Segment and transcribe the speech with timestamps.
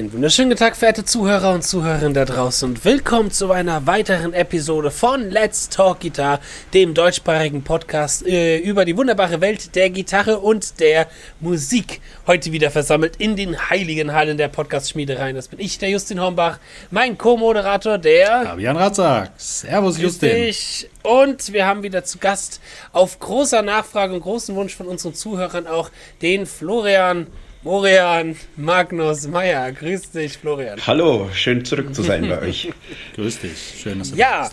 [0.00, 4.90] Einen wunderschönen Tag, verehrte Zuhörer und Zuhörerinnen da draußen und willkommen zu einer weiteren Episode
[4.90, 6.40] von Let's Talk Guitar,
[6.72, 11.06] dem deutschsprachigen Podcast äh, über die wunderbare Welt der Gitarre und der
[11.40, 12.00] Musik.
[12.26, 15.36] Heute wieder versammelt in den heiligen Hallen der Podcast-Schmiedereien.
[15.36, 16.60] Das bin ich, der Justin Hombach,
[16.90, 19.32] mein Co-Moderator, der Fabian Ratzak.
[19.36, 20.30] Servus, Justin.
[20.30, 20.88] Richtig.
[21.02, 25.66] Und wir haben wieder zu Gast auf großer Nachfrage und großen Wunsch von unseren Zuhörern
[25.66, 25.90] auch
[26.22, 27.26] den Florian
[27.62, 29.70] Morian Magnus Meyer.
[29.72, 30.78] Grüß dich, Florian.
[30.86, 32.70] Hallo, schön zurück zu sein bei euch.
[33.16, 34.48] Grüß dich, schön, dass du Ja,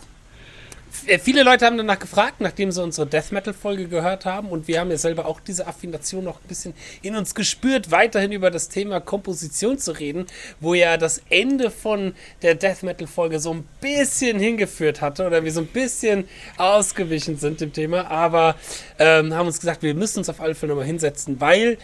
[1.07, 4.67] F- viele Leute haben danach gefragt, nachdem sie unsere Death Metal Folge gehört haben und
[4.67, 8.51] wir haben ja selber auch diese Affination noch ein bisschen in uns gespürt, weiterhin über
[8.51, 10.25] das Thema Komposition zu reden,
[10.59, 15.45] wo ja das Ende von der Death Metal Folge so ein bisschen hingeführt hatte oder
[15.45, 16.27] wir so ein bisschen
[16.57, 18.55] ausgewichen sind dem Thema, aber
[18.99, 21.77] ähm, haben uns gesagt, wir müssen uns auf alle Fälle nochmal hinsetzen, weil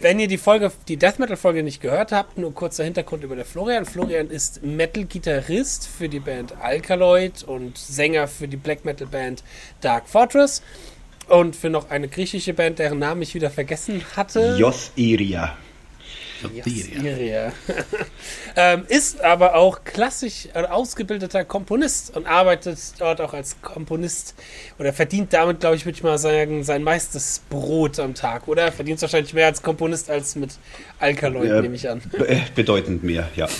[0.00, 3.36] wenn ihr die Folge, die Death Metal Folge nicht gehört habt, nur kurzer Hintergrund über
[3.36, 3.84] der Florian.
[3.84, 9.42] Florian ist Metal-Gitarrist für die Band Alkaloid und Sänger für die Black Metal Band
[9.80, 10.62] Dark Fortress
[11.28, 14.56] und für noch eine griechische Band, deren Namen ich wieder vergessen hatte.
[14.58, 15.56] Jos Iria.
[16.42, 17.52] Syria.
[18.56, 24.34] ähm, ist aber auch klassisch äh, ausgebildeter Komponist und arbeitet dort auch als Komponist
[24.78, 28.72] oder verdient damit, glaube ich, würde ich mal sagen, sein meistes Brot am Tag, oder?
[28.72, 30.50] Verdient wahrscheinlich mehr als Komponist als mit
[30.98, 32.02] Alkaloid, Ja, nehme ich an.
[32.10, 33.48] Be bedeutend mehr, ja.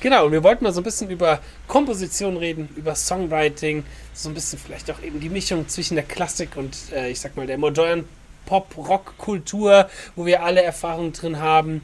[0.00, 4.34] Genau, und wir wollten mal so ein bisschen über Komposition reden, über Songwriting, so ein
[4.34, 7.58] bisschen vielleicht auch eben die Mischung zwischen der Klassik und, äh, ich sag mal, der
[7.58, 8.04] modernen
[8.46, 11.82] Pop-Rock-Kultur, wo wir alle Erfahrungen drin haben.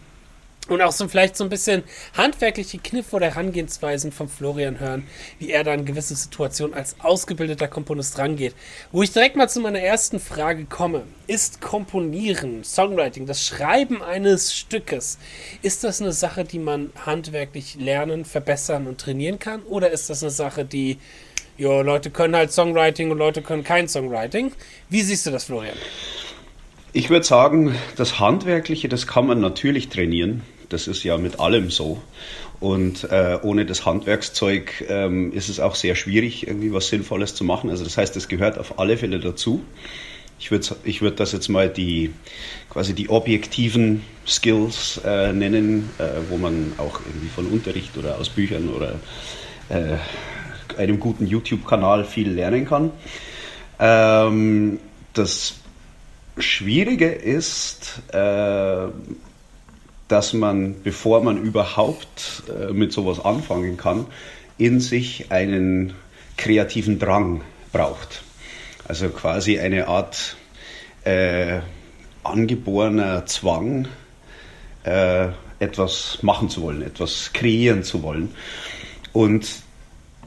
[0.68, 1.82] Und auch so vielleicht so ein bisschen
[2.16, 5.08] handwerkliche Kniff oder Herangehensweisen von Florian hören,
[5.40, 8.54] wie er dann gewisse Situationen als ausgebildeter Komponist rangeht.
[8.92, 11.02] Wo ich direkt mal zu meiner ersten Frage komme.
[11.26, 15.18] Ist Komponieren, Songwriting, das Schreiben eines Stückes,
[15.62, 19.62] ist das eine Sache, die man handwerklich lernen, verbessern und trainieren kann?
[19.62, 20.98] Oder ist das eine Sache, die,
[21.58, 24.52] ja, Leute können halt Songwriting und Leute können kein Songwriting?
[24.88, 25.76] Wie siehst du das, Florian?
[26.94, 30.42] Ich würde sagen, das Handwerkliche, das kann man natürlich trainieren.
[30.68, 32.02] Das ist ja mit allem so.
[32.60, 37.44] Und äh, ohne das Handwerkszeug ähm, ist es auch sehr schwierig, irgendwie was Sinnvolles zu
[37.44, 37.70] machen.
[37.70, 39.62] Also das heißt, es gehört auf alle Fälle dazu.
[40.38, 42.12] Ich würde ich würd das jetzt mal die
[42.68, 48.28] quasi die objektiven Skills äh, nennen, äh, wo man auch irgendwie von Unterricht oder aus
[48.28, 49.00] Büchern oder
[49.70, 49.96] äh,
[50.76, 52.90] einem guten YouTube-Kanal viel lernen kann.
[53.78, 54.78] Ähm,
[55.14, 55.54] das
[56.38, 58.88] Schwierige ist, äh,
[60.08, 64.06] dass man, bevor man überhaupt äh, mit sowas anfangen kann,
[64.58, 65.94] in sich einen
[66.36, 67.42] kreativen Drang
[67.72, 68.22] braucht.
[68.86, 70.36] Also quasi eine Art
[71.04, 71.60] äh,
[72.24, 73.88] angeborener Zwang,
[74.84, 75.28] äh,
[75.58, 78.34] etwas machen zu wollen, etwas kreieren zu wollen.
[79.12, 79.48] Und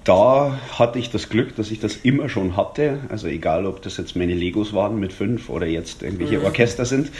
[0.05, 2.99] da hatte ich das Glück, dass ich das immer schon hatte.
[3.09, 7.11] Also egal, ob das jetzt meine Legos waren mit fünf oder jetzt irgendwelche Orchester sind.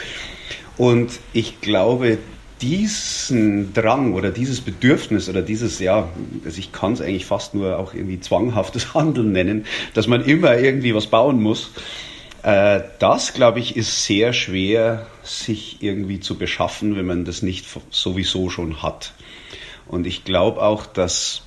[0.78, 2.20] Und ich glaube,
[2.62, 6.10] diesen Drang oder dieses Bedürfnis oder dieses, ja,
[6.46, 10.58] also ich kann es eigentlich fast nur auch irgendwie zwanghaftes Handeln nennen, dass man immer
[10.58, 11.72] irgendwie was bauen muss.
[12.44, 17.66] Äh, das, glaube ich, ist sehr schwer, sich irgendwie zu beschaffen, wenn man das nicht
[17.90, 19.14] sowieso schon hat.
[19.88, 21.42] Und ich glaube auch, dass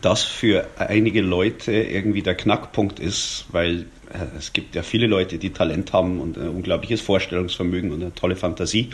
[0.00, 5.38] das für einige Leute irgendwie der Knackpunkt ist, weil äh, es gibt ja viele Leute,
[5.38, 8.90] die Talent haben und ein unglaubliches Vorstellungsvermögen und eine tolle Fantasie,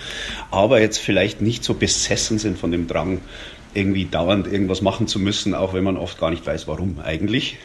[0.51, 3.21] aber jetzt vielleicht nicht so besessen sind von dem Drang,
[3.75, 7.57] irgendwie dauernd irgendwas machen zu müssen, auch wenn man oft gar nicht weiß, warum eigentlich.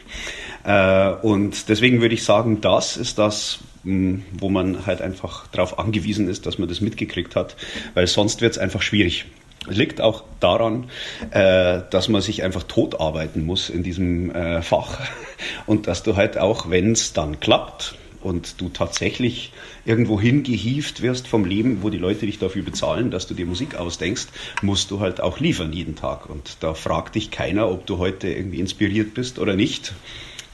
[0.64, 5.78] Äh, Und deswegen würde ich sagen, das ist das, mh, wo man halt einfach darauf
[5.78, 7.56] angewiesen ist, dass man das mitgekriegt hat,
[7.94, 9.26] weil sonst wird es einfach schwierig.
[9.68, 10.90] Liegt auch daran,
[11.30, 15.00] äh, dass man sich einfach totarbeiten muss in diesem äh, Fach
[15.66, 19.52] und dass du halt auch, wenn es dann klappt und du tatsächlich
[19.84, 23.76] irgendwo hingehieft wirst vom Leben, wo die Leute dich dafür bezahlen, dass du dir Musik
[23.76, 24.26] ausdenkst,
[24.62, 26.28] musst du halt auch liefern jeden Tag.
[26.28, 29.94] Und da fragt dich keiner, ob du heute irgendwie inspiriert bist oder nicht.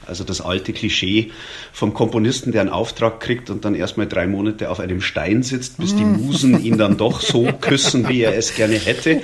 [0.07, 1.31] Also das alte Klischee
[1.71, 5.77] vom Komponisten, der einen Auftrag kriegt und dann erstmal drei Monate auf einem Stein sitzt,
[5.77, 9.21] bis die Musen ihn dann doch so küssen, wie er es gerne hätte.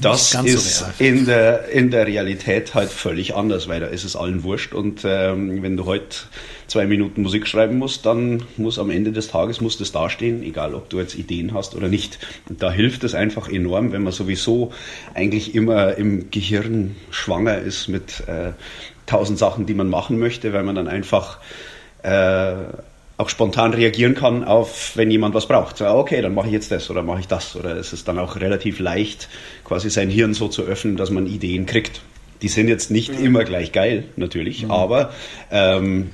[0.00, 0.94] Das so ist real.
[0.98, 4.74] in der, in der Realität halt völlig anders, weil da ist es allen wurscht.
[4.74, 6.16] Und ähm, wenn du heute
[6.66, 10.74] zwei Minuten Musik schreiben musst, dann muss am Ende des Tages muss das dastehen, egal
[10.74, 12.18] ob du jetzt Ideen hast oder nicht.
[12.48, 14.72] Und da hilft es einfach enorm, wenn man sowieso
[15.14, 18.52] eigentlich immer im Gehirn schwanger ist mit äh,
[19.06, 21.38] tausend Sachen, die man machen möchte, weil man dann einfach
[22.02, 22.54] äh,
[23.16, 25.76] auch spontan reagieren kann auf, wenn jemand was braucht.
[25.76, 27.54] So, okay, dann mache ich jetzt das oder mache ich das.
[27.54, 29.28] Oder es ist dann auch relativ leicht,
[29.64, 32.00] quasi sein Hirn so zu öffnen, dass man Ideen kriegt.
[32.42, 33.24] Die sind jetzt nicht mhm.
[33.24, 34.70] immer gleich geil, natürlich, mhm.
[34.72, 35.12] aber
[35.50, 36.10] ähm,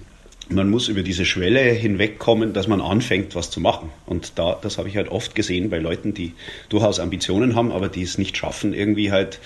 [0.51, 3.91] man muss über diese Schwelle hinwegkommen, dass man anfängt, was zu machen.
[4.05, 6.35] Und da, das habe ich halt oft gesehen bei Leuten, die
[6.69, 9.41] durchaus Ambitionen haben, aber die es nicht schaffen, irgendwie halt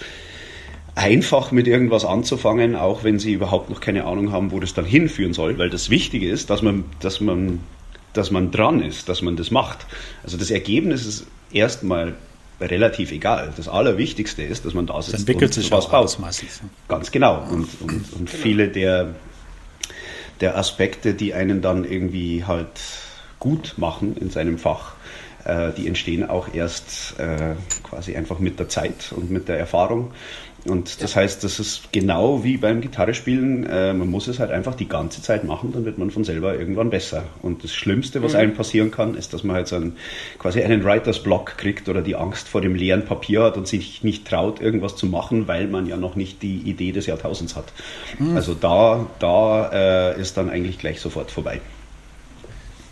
[0.95, 4.85] einfach mit irgendwas anzufangen, auch wenn sie überhaupt noch keine Ahnung haben, wo das dann
[4.85, 7.61] hinführen soll, weil das Wichtige ist, dass man, dass man,
[8.13, 9.87] dass man dran ist, dass man das macht.
[10.23, 12.15] Also das Ergebnis ist erstmal
[12.61, 13.53] relativ egal.
[13.57, 16.17] Das Allerwichtigste ist, dass man da sitzt das entwickelt und sich was baut.
[16.21, 16.61] Meistens.
[16.89, 17.43] Ganz genau.
[17.51, 18.31] Und, und, und genau.
[18.31, 19.15] viele der,
[20.41, 22.81] der Aspekte, die einen dann irgendwie halt
[23.41, 24.95] gut machen in seinem Fach,
[25.45, 30.13] äh, die entstehen auch erst äh, quasi einfach mit der Zeit und mit der Erfahrung.
[30.65, 31.21] Und das ja.
[31.21, 33.67] heißt, das ist genau wie beim Gitarrespielen.
[33.67, 36.59] Äh, man muss es halt einfach die ganze Zeit machen, dann wird man von selber
[36.59, 37.25] irgendwann besser.
[37.43, 38.39] Und das Schlimmste, was mhm.
[38.39, 39.97] einem passieren kann, ist, dass man halt so einen,
[40.39, 44.03] quasi einen Writers Block kriegt oder die Angst vor dem leeren Papier hat und sich
[44.03, 47.67] nicht traut, irgendwas zu machen, weil man ja noch nicht die Idee des Jahrtausends hat.
[48.19, 48.37] Mhm.
[48.37, 51.61] Also da, da äh, ist dann eigentlich gleich sofort vorbei.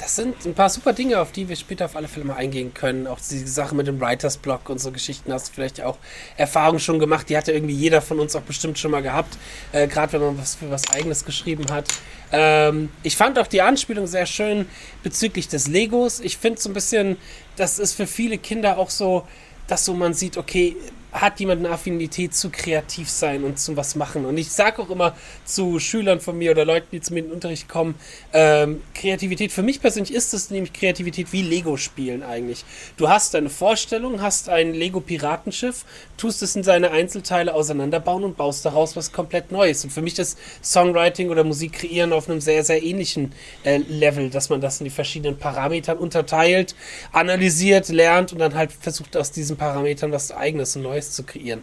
[0.02, 2.74] Das sind ein paar super Dinge, auf die wir später auf alle Fälle mal eingehen
[2.74, 3.06] können.
[3.06, 5.96] Auch die Sache mit dem Writers Block und so Geschichten hast du vielleicht auch
[6.36, 7.28] Erfahrungen schon gemacht.
[7.28, 9.38] Die hatte irgendwie jeder von uns auch bestimmt schon mal gehabt.
[9.70, 11.86] Äh, Gerade wenn man was für was Eigenes geschrieben hat.
[12.32, 14.66] Ähm, ich fand auch die Anspielung sehr schön
[15.04, 16.18] bezüglich des Legos.
[16.18, 17.16] Ich finde so ein bisschen,
[17.54, 19.24] das ist für viele Kinder auch so,
[19.68, 20.74] dass so man sieht, okay,
[21.12, 24.24] hat jemand eine Affinität zu kreativ sein und zu was machen.
[24.24, 25.14] Und ich sage auch immer
[25.44, 27.94] zu Schülern von mir oder Leuten, die zu mir in den Unterricht kommen,
[28.32, 32.64] ähm, Kreativität, für mich persönlich ist es nämlich Kreativität wie Lego-Spielen eigentlich.
[32.96, 35.84] Du hast deine Vorstellung, hast ein Lego-Piratenschiff,
[36.16, 39.84] tust es in seine Einzelteile auseinanderbauen und baust daraus was komplett Neues.
[39.84, 43.32] Und für mich ist Songwriting oder Musik kreieren auf einem sehr, sehr ähnlichen
[43.64, 46.74] äh, Level, dass man das in die verschiedenen Parametern unterteilt,
[47.12, 51.24] analysiert, lernt und dann halt versucht aus diesen Parametern was eigenes und Neues Neues zu
[51.24, 51.62] kreieren.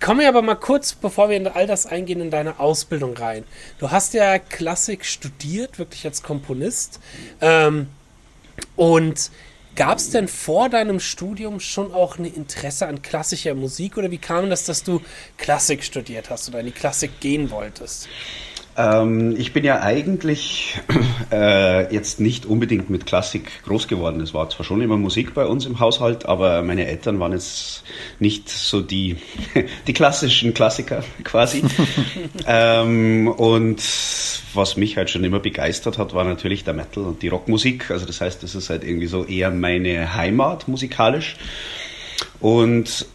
[0.00, 3.44] Kommen wir aber mal kurz, bevor wir in all das eingehen, in deine Ausbildung rein.
[3.78, 7.00] Du hast ja Klassik studiert, wirklich als Komponist.
[7.40, 7.88] Ähm,
[8.76, 9.30] und
[9.74, 14.18] gab es denn vor deinem Studium schon auch ein Interesse an klassischer Musik oder wie
[14.18, 15.00] kam das, dass du
[15.36, 18.08] Klassik studiert hast oder in die Klassik gehen wolltest?
[18.78, 20.78] Ähm, ich bin ja eigentlich
[21.32, 24.20] äh, jetzt nicht unbedingt mit Klassik groß geworden.
[24.20, 27.82] Es war zwar schon immer Musik bei uns im Haushalt, aber meine Eltern waren jetzt
[28.20, 29.16] nicht so die,
[29.88, 31.64] die klassischen Klassiker quasi.
[32.46, 33.82] ähm, und
[34.54, 37.90] was mich halt schon immer begeistert hat, war natürlich der Metal und die Rockmusik.
[37.90, 41.36] Also das heißt, das ist halt irgendwie so eher meine Heimat musikalisch.
[42.38, 43.06] Und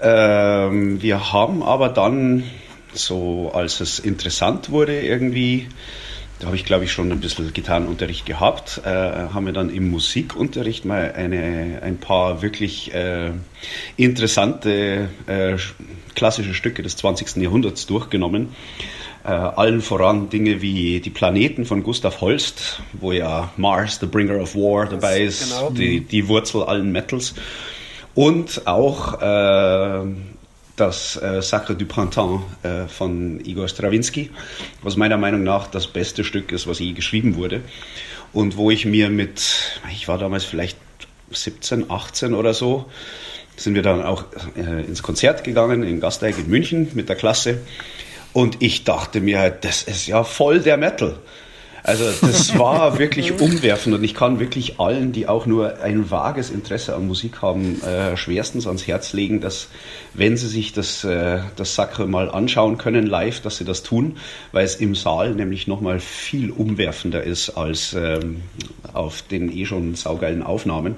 [0.00, 2.44] ähm, wir haben aber dann
[2.92, 5.68] so als es interessant wurde irgendwie,
[6.38, 9.90] da habe ich glaube ich schon ein bisschen Gitarrenunterricht gehabt, äh, haben wir dann im
[9.90, 13.30] Musikunterricht mal eine, ein paar wirklich äh,
[13.96, 15.56] interessante äh,
[16.14, 17.36] klassische Stücke des 20.
[17.36, 18.54] Jahrhunderts durchgenommen.
[19.22, 24.40] Äh, allen voran Dinge wie die Planeten von Gustav Holst, wo ja Mars, the Bringer
[24.40, 25.70] of War, dabei ist, genau.
[25.70, 27.34] die, die Wurzel allen Metals.
[28.14, 30.06] Und auch äh,
[30.80, 34.30] das äh, Sacre du Printemps äh, von Igor Strawinski,
[34.82, 37.60] was meiner Meinung nach das beste Stück ist, was je geschrieben wurde.
[38.32, 39.42] Und wo ich mir mit,
[39.92, 40.78] ich war damals vielleicht
[41.30, 42.86] 17, 18 oder so,
[43.56, 44.24] sind wir dann auch
[44.56, 47.58] äh, ins Konzert gegangen in Gasteig in München mit der Klasse.
[48.32, 51.18] Und ich dachte mir halt, das ist ja voll der Metal.
[51.82, 56.50] Also das war wirklich umwerfend und ich kann wirklich allen, die auch nur ein vages
[56.50, 59.68] Interesse an Musik haben, äh, schwerstens ans Herz legen, dass
[60.12, 64.18] wenn sie sich das, äh, das Sacre mal anschauen können live, dass sie das tun,
[64.52, 68.42] weil es im Saal nämlich nochmal viel umwerfender ist als ähm,
[68.92, 70.96] auf den eh schon saugeilen Aufnahmen.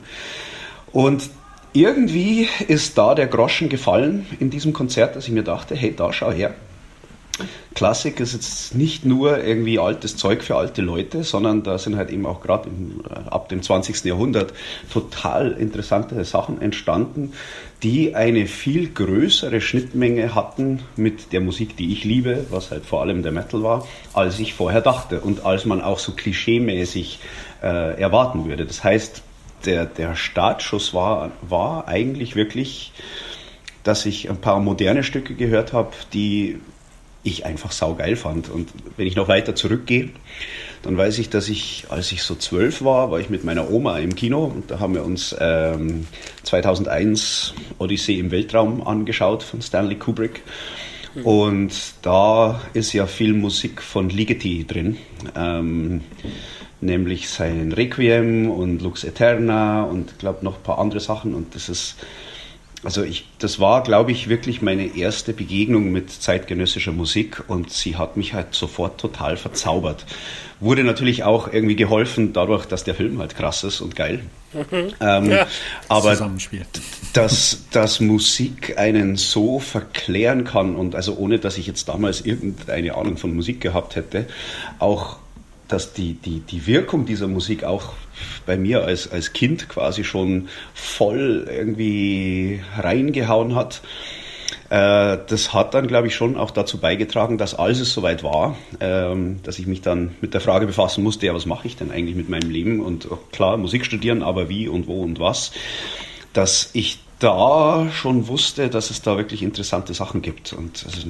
[0.93, 1.31] Und
[1.73, 6.12] irgendwie ist da der Groschen gefallen in diesem Konzert, dass ich mir dachte, hey, da
[6.12, 6.55] schau her,
[7.75, 12.11] Klassik ist jetzt nicht nur irgendwie altes Zeug für alte Leute, sondern da sind halt
[12.11, 14.05] eben auch gerade äh, ab dem 20.
[14.05, 14.53] Jahrhundert
[14.93, 17.33] total interessante Sachen entstanden,
[17.83, 23.01] die eine viel größere Schnittmenge hatten mit der Musik, die ich liebe, was halt vor
[23.01, 27.19] allem der Metal war, als ich vorher dachte und als man auch so klischeemäßig
[27.62, 28.67] äh, erwarten würde.
[28.67, 29.23] Das heißt,
[29.65, 32.93] der, der Startschuss war, war eigentlich wirklich,
[33.83, 36.61] dass ich ein paar moderne Stücke gehört habe, die
[37.23, 38.49] ich einfach saugeil fand.
[38.49, 40.11] Und wenn ich noch weiter zurückgehe,
[40.83, 43.99] dann weiß ich, dass ich, als ich so zwölf war, war ich mit meiner Oma
[43.99, 46.07] im Kino und da haben wir uns ähm,
[46.43, 50.43] 2001 Odyssee im Weltraum angeschaut von Stanley Kubrick.
[51.14, 51.25] Mhm.
[51.25, 54.97] Und da ist ja viel Musik von Ligeti drin.
[55.37, 56.00] Ähm,
[56.83, 61.69] nämlich sein Requiem und Lux Eterna und glaube noch ein paar andere Sachen und das
[61.69, 61.97] ist
[62.85, 67.97] also ich, das war, glaube ich, wirklich meine erste Begegnung mit zeitgenössischer Musik und sie
[67.97, 70.05] hat mich halt sofort total verzaubert.
[70.59, 74.21] Wurde natürlich auch irgendwie geholfen dadurch, dass der Film halt krass ist und geil.
[74.53, 74.93] Mhm.
[75.01, 75.47] Ähm, ja.
[75.89, 76.31] Aber
[77.12, 82.95] dass, dass Musik einen so verklären kann und also ohne, dass ich jetzt damals irgendeine
[82.97, 84.27] Ahnung von Musik gehabt hätte,
[84.79, 85.19] auch
[85.73, 87.95] dass die, die, die Wirkung dieser Musik auch
[88.47, 93.81] bei mir als, als Kind quasi schon voll irgendwie reingehauen hat.
[94.69, 98.57] Äh, das hat dann, glaube ich, schon auch dazu beigetragen, dass als es soweit war,
[98.81, 101.91] ähm, dass ich mich dann mit der Frage befassen musste, ja, was mache ich denn
[101.91, 102.81] eigentlich mit meinem Leben?
[102.81, 105.52] Und klar, Musik studieren, aber wie und wo und was,
[106.33, 110.52] dass ich da schon wusste, dass es da wirklich interessante Sachen gibt.
[110.52, 111.09] Und also,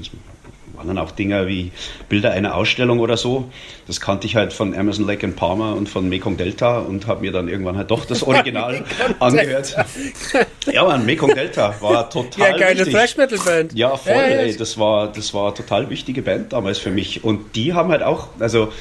[0.83, 1.71] waren dann auch Dinge wie
[2.09, 3.51] Bilder einer Ausstellung oder so.
[3.87, 7.23] Das kannte ich halt von Amazon Lake and Palmer und von Mekong Delta und habe
[7.23, 8.85] mir dann irgendwann halt doch das Original
[9.21, 9.77] angehört.
[10.73, 13.73] ja, man, Mekong Delta war total Ja, geile Thrash Metal Band.
[13.75, 17.55] Ja, voll, ja, ey, das war das war total wichtige Band damals für mich und
[17.55, 18.73] die haben halt auch, also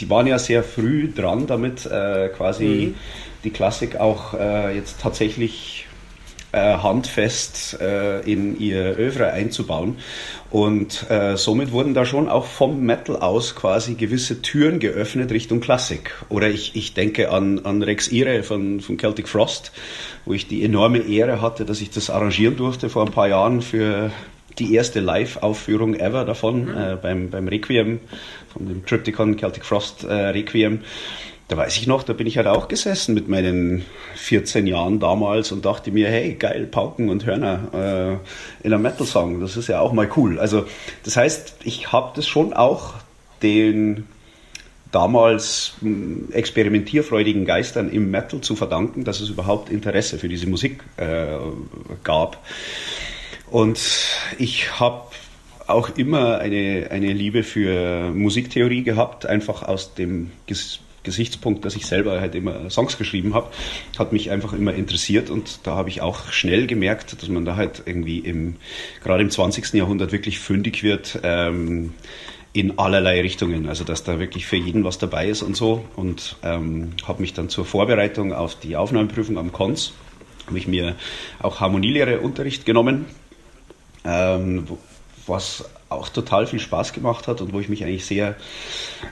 [0.00, 2.94] die waren ja sehr früh dran damit äh, quasi mhm.
[3.42, 5.83] die Klassik auch äh, jetzt tatsächlich
[6.58, 9.96] handfest äh, in ihr Övre einzubauen.
[10.50, 15.60] Und äh, somit wurden da schon auch vom Metal aus quasi gewisse Türen geöffnet Richtung
[15.60, 16.14] Klassik.
[16.28, 19.72] Oder ich, ich denke an, an Rex Ire von, von Celtic Frost,
[20.24, 23.62] wo ich die enorme Ehre hatte, dass ich das arrangieren durfte vor ein paar Jahren
[23.62, 24.12] für
[24.58, 26.76] die erste Live-Aufführung ever davon mhm.
[26.76, 27.98] äh, beim, beim Requiem,
[28.52, 30.80] von dem Triptychon Celtic Frost äh, Requiem
[31.48, 33.84] da weiß ich noch, da bin ich halt auch gesessen mit meinen
[34.14, 38.20] 14 Jahren damals und dachte mir, hey, geil, Pauken und Hörner
[38.62, 40.38] äh, in einem Metal-Song, das ist ja auch mal cool.
[40.38, 40.64] Also
[41.04, 42.94] das heißt, ich habe das schon auch
[43.42, 44.06] den
[44.90, 50.82] damals hm, experimentierfreudigen Geistern im Metal zu verdanken, dass es überhaupt Interesse für diese Musik
[50.96, 51.26] äh,
[52.04, 52.42] gab.
[53.50, 53.80] Und
[54.38, 55.02] ich habe
[55.66, 60.30] auch immer eine, eine Liebe für Musiktheorie gehabt, einfach aus dem
[61.04, 63.50] Gesichtspunkt, dass ich selber halt immer Songs geschrieben habe,
[63.98, 67.56] hat mich einfach immer interessiert und da habe ich auch schnell gemerkt, dass man da
[67.56, 68.56] halt irgendwie im,
[69.02, 69.74] gerade im 20.
[69.74, 71.92] Jahrhundert wirklich fündig wird, ähm,
[72.54, 73.68] in allerlei Richtungen.
[73.68, 75.84] Also dass da wirklich für jeden was dabei ist und so.
[75.96, 79.92] Und ähm, habe mich dann zur Vorbereitung auf die Aufnahmeprüfung am Konz,
[80.46, 80.94] habe ich mir
[81.40, 83.06] auch Harmonielehre-Unterricht genommen,
[84.04, 84.66] ähm,
[85.26, 88.36] was auch total viel Spaß gemacht hat und wo ich mich eigentlich sehr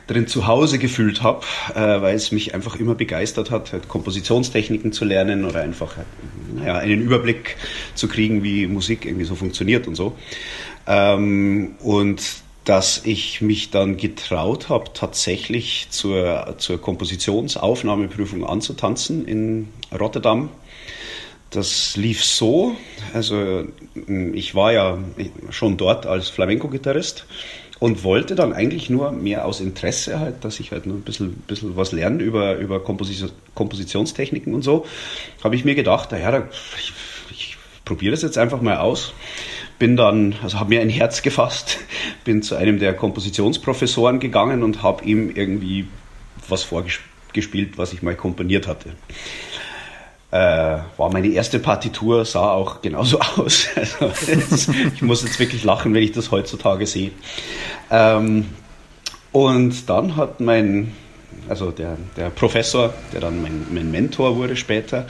[0.06, 4.92] drin zu Hause gefühlt habe, äh, weil es mich einfach immer begeistert hat, halt Kompositionstechniken
[4.92, 5.96] zu lernen oder einfach
[6.54, 7.56] naja, einen Überblick
[7.94, 10.16] zu kriegen, wie Musik irgendwie so funktioniert und so.
[10.86, 12.22] Ähm, und
[12.64, 20.48] dass ich mich dann getraut habe, tatsächlich zur, zur Kompositionsaufnahmeprüfung anzutanzen in Rotterdam
[21.52, 22.76] das lief so,
[23.12, 23.64] also
[24.32, 24.98] ich war ja
[25.50, 27.26] schon dort als Flamenco-Gitarrist
[27.78, 31.34] und wollte dann eigentlich nur mehr aus Interesse halt, dass ich halt nur ein bisschen,
[31.46, 34.86] bisschen was lerne über, über Komposi Kompositionstechniken und so,
[35.44, 36.92] habe ich mir gedacht, naja, ich,
[37.30, 39.12] ich probiere das jetzt einfach mal aus.
[39.78, 41.80] Bin dann, also habe mir ein Herz gefasst,
[42.24, 45.88] bin zu einem der Kompositionsprofessoren gegangen und habe ihm irgendwie
[46.48, 48.90] was vorgespielt, was ich mal komponiert hatte.
[50.32, 53.68] Äh, war meine erste Partitur, sah auch genauso aus.
[53.76, 57.10] Also, ich muss jetzt wirklich lachen, wenn ich das heutzutage sehe.
[57.90, 58.46] Ähm,
[59.30, 60.92] und dann hat mein,
[61.50, 65.06] also der, der Professor, der dann mein, mein Mentor wurde später,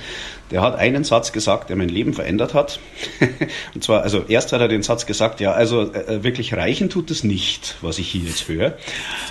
[0.51, 2.79] der hat einen Satz gesagt, der mein Leben verändert hat.
[3.75, 7.11] Und zwar, also erst hat er den Satz gesagt, ja, also äh, wirklich reichen tut
[7.11, 8.77] es nicht, was ich hier jetzt höre.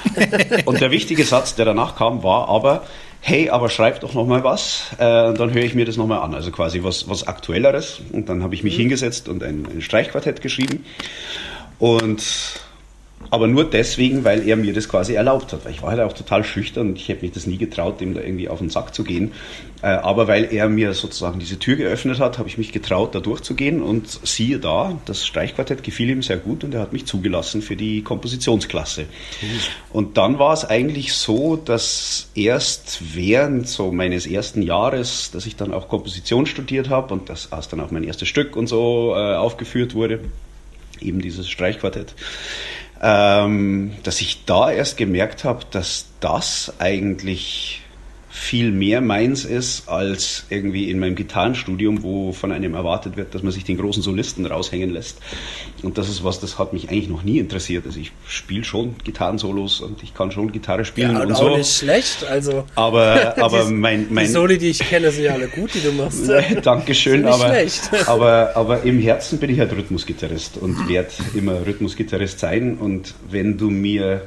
[0.66, 2.84] Und der wichtige Satz, der danach kam, war aber,
[3.22, 6.20] hey, aber schreib doch noch mal was, äh, dann höre ich mir das noch mal
[6.20, 6.34] an.
[6.34, 8.02] Also quasi was, was Aktuelleres.
[8.12, 8.82] Und dann habe ich mich mhm.
[8.82, 10.84] hingesetzt und ein, ein Streichquartett geschrieben.
[11.78, 12.24] Und
[13.30, 15.66] aber nur deswegen, weil er mir das quasi erlaubt hat.
[15.66, 18.14] Weil ich war halt auch total schüchtern und ich hätte mich das nie getraut, dem
[18.14, 19.32] da irgendwie auf den Sack zu gehen.
[19.82, 23.20] Äh, aber weil er mir sozusagen diese Tür geöffnet hat, habe ich mich getraut, da
[23.20, 27.62] durchzugehen und siehe da, das Streichquartett gefiel ihm sehr gut und er hat mich zugelassen
[27.62, 29.06] für die Kompositionsklasse.
[29.92, 35.56] Und dann war es eigentlich so, dass erst während so meines ersten Jahres, dass ich
[35.56, 39.14] dann auch Komposition studiert habe und das als dann auch mein erstes Stück und so
[39.16, 40.20] äh, aufgeführt wurde,
[41.00, 42.14] eben dieses Streichquartett,
[43.02, 47.81] ähm, dass ich da erst gemerkt habe, dass das eigentlich
[48.42, 53.44] viel mehr meins ist als irgendwie in meinem Gitarrenstudium, wo von einem erwartet wird, dass
[53.44, 55.20] man sich den großen Solisten raushängen lässt.
[55.84, 57.86] Und das ist was, das hat mich eigentlich noch nie interessiert.
[57.86, 61.52] Also ich spiele schon Gitarrensolos und ich kann schon Gitarre spielen ja, und, und auch
[61.52, 61.58] so.
[61.58, 62.66] nicht schlecht, also.
[62.74, 65.82] Aber, aber die, mein, mein die Soli, die ich kenne, sind ja alle gut, die
[65.82, 66.28] du machst.
[66.64, 67.92] Dankeschön, aber, schlecht.
[68.08, 72.78] aber, aber im Herzen bin ich halt Rhythmusgitarrist und werde immer Rhythmusgitarrist sein.
[72.80, 74.24] Und wenn du mir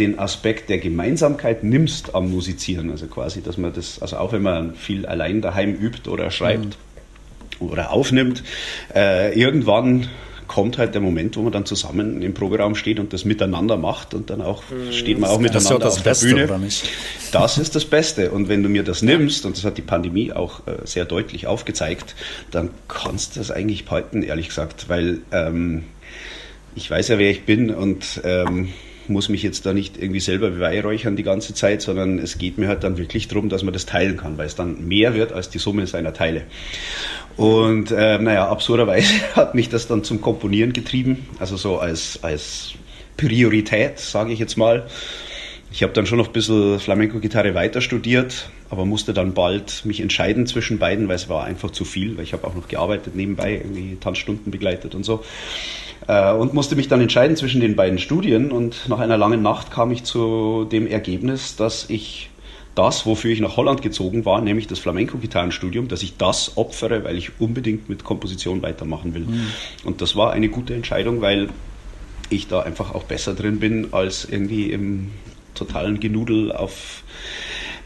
[0.00, 4.42] den Aspekt der Gemeinsamkeit nimmst am Musizieren, also quasi, dass man das, also auch wenn
[4.42, 6.78] man viel allein daheim übt oder schreibt
[7.60, 8.42] oder aufnimmt,
[8.94, 10.08] äh, irgendwann
[10.48, 14.14] kommt halt der Moment, wo man dann zusammen im Proberaum steht und das miteinander macht
[14.14, 16.44] und dann auch steht man auch Das ist ja miteinander das auf Beste, der Bühne.
[16.46, 16.88] oder nicht?
[17.30, 18.32] Das ist das Beste.
[18.32, 21.46] Und wenn du mir das nimmst, und das hat die Pandemie auch äh, sehr deutlich
[21.46, 22.16] aufgezeigt,
[22.50, 25.84] dann kannst du das eigentlich behalten, ehrlich gesagt, weil ähm,
[26.74, 28.70] ich weiß ja, wer ich bin und ähm,
[29.10, 32.68] muss mich jetzt da nicht irgendwie selber beweihräuchern die ganze Zeit, sondern es geht mir
[32.68, 35.50] halt dann wirklich darum, dass man das teilen kann, weil es dann mehr wird als
[35.50, 36.42] die Summe seiner Teile.
[37.36, 42.72] Und äh, naja, absurderweise hat mich das dann zum Komponieren getrieben, also so als, als
[43.16, 44.86] Priorität, sage ich jetzt mal.
[45.72, 50.00] Ich habe dann schon noch ein bisschen Flamenco-Gitarre weiter studiert, aber musste dann bald mich
[50.00, 53.14] entscheiden zwischen beiden, weil es war einfach zu viel, weil ich habe auch noch gearbeitet
[53.14, 55.22] nebenbei, irgendwie Tanzstunden begleitet und so.
[56.06, 59.70] Äh, und musste mich dann entscheiden zwischen den beiden Studien und nach einer langen Nacht
[59.70, 62.30] kam ich zu dem Ergebnis, dass ich
[62.74, 67.16] das, wofür ich nach Holland gezogen war, nämlich das Flamenco-Gitarrenstudium, dass ich das opfere, weil
[67.16, 69.26] ich unbedingt mit Komposition weitermachen will.
[69.84, 71.48] Und das war eine gute Entscheidung, weil
[72.30, 75.10] ich da einfach auch besser drin bin als irgendwie im
[75.54, 77.02] totalen Genudel auf,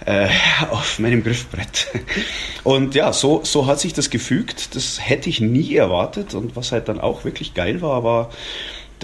[0.07, 0.29] äh,
[0.71, 1.89] auf meinem Griffbrett.
[2.65, 4.75] Und ja, so, so hat sich das gefügt.
[4.75, 6.35] Das hätte ich nie erwartet.
[6.35, 8.31] Und was halt dann auch wirklich geil war, war,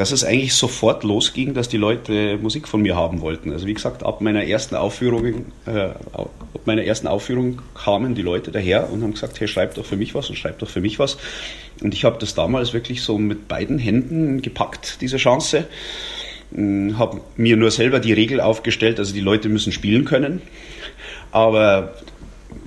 [0.00, 3.52] dass es eigentlich sofort losging, dass die Leute Musik von mir haben wollten.
[3.52, 6.30] Also wie gesagt, ab meiner ersten Aufführung, äh, ab
[6.64, 10.14] meiner ersten Aufführung kamen die Leute daher und haben gesagt, hey, schreib doch für mich
[10.14, 11.18] was und schreib doch für mich was.
[11.82, 15.66] Und ich habe das damals wirklich so mit beiden Händen gepackt, diese Chance.
[16.52, 20.42] Habe mir nur selber die Regel aufgestellt, also die Leute müssen spielen können.
[21.32, 21.94] Aber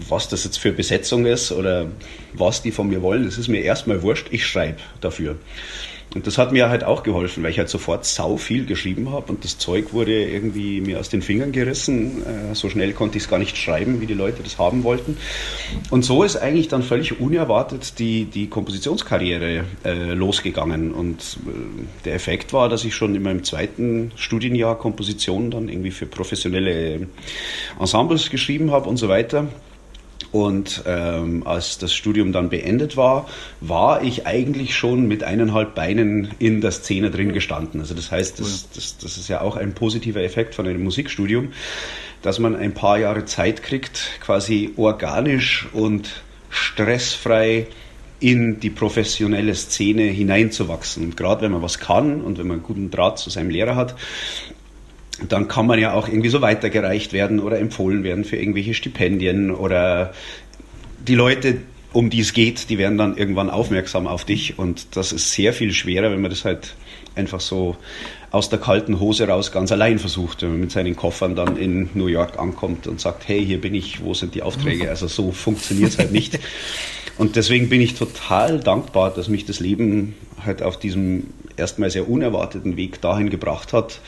[0.10, 1.88] was das jetzt für Besetzung ist oder
[2.34, 4.28] was die von mir wollen, das ist mir erstmal wurscht.
[4.32, 5.36] Ich schreibe dafür.
[6.15, 9.32] Und das hat mir halt auch geholfen, weil ich halt sofort sau viel geschrieben habe
[9.32, 12.21] und das Zeug wurde irgendwie mir aus den Fingern gerissen.
[12.23, 15.17] Äh, so schnell konnte ich es gar nicht schreiben, wie die Leute das haben wollten.
[15.89, 20.93] Und so ist eigentlich dann völlig unerwartet die, die Kompositionskarriere äh, losgegangen.
[20.93, 21.49] Und äh,
[22.06, 27.08] der Effekt war, dass ich schon in meinem zweiten Studienjahr Komposition dann irgendwie für professionelle
[27.80, 29.47] Ensembles geschrieben habe und so weiter.
[30.34, 33.28] Und ähm, als das Studium dann beendet war,
[33.62, 37.80] war ich eigentlich schon mit eineinhalb Beinen in der Szene drin gestanden.
[37.80, 41.50] Also das heißt, das, das, das ist ja auch ein positiver Effekt von einem Musikstudium,
[42.24, 46.10] dass man ein paar Jahre Zeit kriegt, quasi organisch und
[46.50, 47.67] stressfrei
[48.19, 51.04] in die professionelle Szene hineinzuwachsen.
[51.04, 53.76] Und gerade wenn man was kann und wenn man einen guten Draht zu seinem Lehrer
[53.76, 53.96] hat,
[55.29, 59.51] dann kann man ja auch irgendwie so weitergereicht werden oder empfohlen werden für irgendwelche Stipendien
[59.51, 60.13] oder
[61.07, 61.57] die Leute,
[61.91, 65.53] um die es geht, die werden dann irgendwann aufmerksam auf dich und das ist sehr
[65.53, 66.75] viel schwerer, wenn man das halt
[67.15, 67.75] einfach so
[68.31, 71.89] aus der kalten Hose raus ganz allein versucht, wenn man mit seinen Koffern dann in
[71.93, 74.89] New York ankommt und sagt, hey, hier bin ich, wo sind die Aufträge?
[74.89, 76.39] Also so funktioniert es halt nicht.
[77.15, 82.09] Und deswegen bin ich total dankbar, dass mich das Leben halt auf diesem erstmal sehr
[82.09, 83.99] unerwarteten Weg dahin gebracht hat,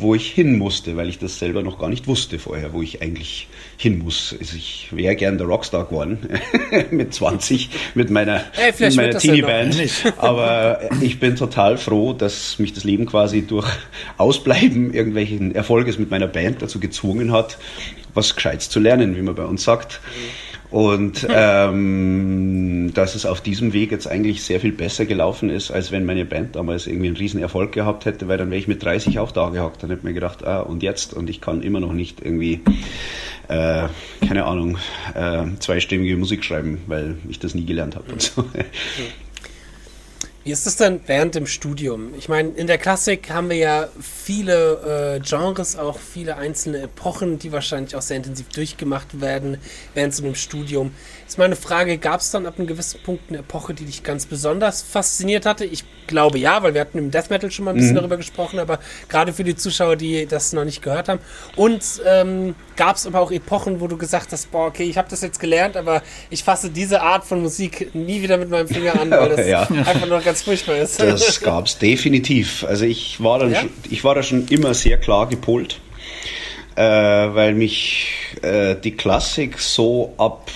[0.00, 3.02] wo ich hin musste, weil ich das selber noch gar nicht wusste vorher, wo ich
[3.02, 4.34] eigentlich hin muss.
[4.38, 6.28] Also ich wäre gern der Rockstar geworden
[6.90, 9.76] mit 20, mit meiner, Ey, mit meiner Teenie-Band.
[10.18, 13.68] Aber ich bin total froh, dass mich das Leben quasi durch
[14.16, 17.58] Ausbleiben irgendwelchen Erfolges mit meiner Band dazu gezwungen hat,
[18.14, 20.00] was Gescheites zu lernen, wie man bei uns sagt.
[20.70, 25.90] Und ähm, dass es auf diesem Weg jetzt eigentlich sehr viel besser gelaufen ist, als
[25.90, 28.82] wenn meine Band damals irgendwie einen riesen Erfolg gehabt hätte, weil dann wäre ich mit
[28.82, 29.82] 30 auch da gehockt.
[29.82, 31.12] Dann hätte mir gedacht, ah, und jetzt?
[31.12, 32.60] Und ich kann immer noch nicht irgendwie,
[33.48, 33.88] äh,
[34.26, 34.78] keine Ahnung,
[35.14, 38.44] äh, zweistimmige Musik schreiben, weil ich das nie gelernt habe und so.
[40.42, 42.14] Wie ist das denn während dem Studium?
[42.16, 47.38] Ich meine, in der Klassik haben wir ja viele äh, Genres, auch viele einzelne Epochen,
[47.38, 49.58] die wahrscheinlich auch sehr intensiv durchgemacht werden
[49.92, 50.92] während so einem Studium.
[51.30, 54.26] Ist meine Frage, gab es dann ab einem gewissen Punkt eine Epoche, die dich ganz
[54.26, 55.64] besonders fasziniert hatte?
[55.64, 57.98] Ich glaube ja, weil wir hatten im Death Metal schon mal ein bisschen Mhm.
[57.98, 61.20] darüber gesprochen, aber gerade für die Zuschauer, die das noch nicht gehört haben.
[61.54, 65.06] Und ähm, gab es aber auch Epochen, wo du gesagt hast, boah, okay, ich habe
[65.08, 69.00] das jetzt gelernt, aber ich fasse diese Art von Musik nie wieder mit meinem Finger
[69.00, 69.62] an, weil das Ja.
[69.70, 71.00] einfach nur ganz furchtbar ist.
[71.00, 72.64] Das gab's definitiv.
[72.64, 73.60] Also ich war dann Ja?
[73.60, 75.78] schon, ich war da schon immer sehr klar gepolt.
[76.74, 78.08] äh, weil mich
[78.42, 80.50] äh, die Klassik so ab,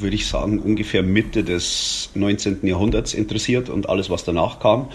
[0.00, 2.66] würde ich sagen, ungefähr Mitte des 19.
[2.66, 4.88] Jahrhunderts interessiert und alles, was danach kam.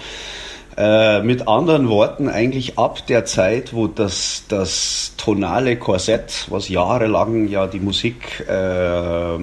[0.75, 7.47] Äh, mit anderen Worten, eigentlich ab der Zeit, wo das, das tonale Korsett, was jahrelang
[7.47, 9.37] ja die Musik äh,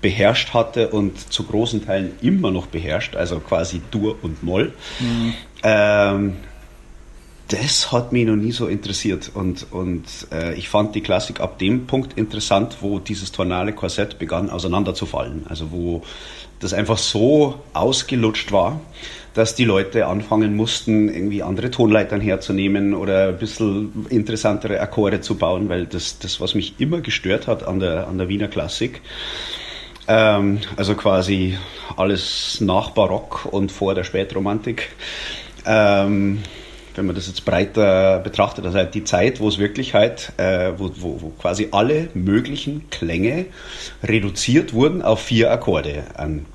[0.00, 5.34] beherrscht hatte und zu großen Teilen immer noch beherrscht, also quasi Dur und Moll, mhm.
[5.62, 6.36] ähm,
[7.54, 9.30] das hat mich noch nie so interessiert.
[9.34, 14.18] Und, und äh, ich fand die Klassik ab dem Punkt interessant, wo dieses tonale Korsett
[14.18, 15.46] begann auseinanderzufallen.
[15.48, 16.02] Also wo
[16.60, 18.80] das einfach so ausgelutscht war,
[19.34, 25.36] dass die Leute anfangen mussten, irgendwie andere Tonleitern herzunehmen oder ein bisschen interessantere Akkorde zu
[25.36, 29.02] bauen, weil das, das was mich immer gestört hat an der, an der Wiener Klassik,
[30.06, 31.58] ähm, also quasi
[31.96, 34.90] alles nach Barock und vor der Spätromantik,
[35.66, 36.42] ähm,
[36.94, 40.72] wenn man das jetzt breiter betrachtet, also halt die Zeit, wo es wirklich halt, äh,
[40.76, 43.46] wo, wo, wo quasi alle möglichen Klänge
[44.02, 46.04] reduziert wurden auf vier Akkorde.
[46.16, 46.46] Ein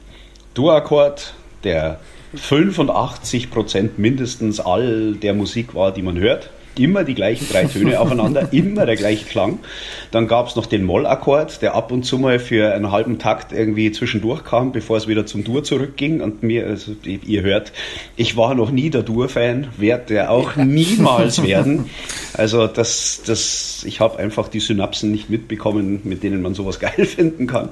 [0.53, 1.99] Dur-Akkord, der
[2.35, 7.99] 85 Prozent mindestens all der Musik war, die man hört immer die gleichen drei Töne
[7.99, 9.59] aufeinander, immer der gleiche Klang.
[10.11, 13.51] Dann gab es noch den Mollakkord, der ab und zu mal für einen halben Takt
[13.51, 16.21] irgendwie zwischendurch kam, bevor es wieder zum Dur zurückging.
[16.21, 17.71] Und mir, also, ihr hört,
[18.15, 21.89] ich war noch nie der Dur-Fan, werde der auch niemals werden.
[22.33, 27.05] Also das, das, ich habe einfach die Synapsen nicht mitbekommen, mit denen man sowas geil
[27.05, 27.69] finden kann.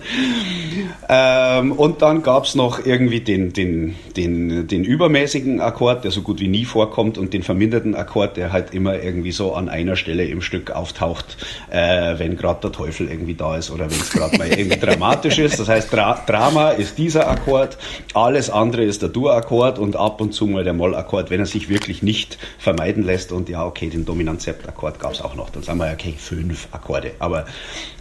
[1.10, 6.22] Ähm, und dann gab es noch irgendwie den, den, den, den übermäßigen Akkord, der so
[6.22, 9.96] gut wie nie vorkommt, und den verminderten Akkord, der halt immer irgendwie so an einer
[9.96, 11.38] Stelle im Stück auftaucht,
[11.70, 15.40] äh, wenn gerade der Teufel irgendwie da ist oder wenn es gerade mal irgendwie dramatisch
[15.40, 15.60] ist.
[15.60, 17.78] Das heißt, Dra Drama ist dieser Akkord,
[18.14, 21.70] alles andere ist der Dur-Akkord und ab und zu mal der Moll-Akkord, wenn er sich
[21.70, 23.32] wirklich nicht vermeiden lässt.
[23.32, 25.50] Und ja, okay, den Dominant-Sept-Akkord gab es auch noch.
[25.50, 27.12] Dann sagen wir, okay, fünf Akkorde.
[27.20, 27.46] Aber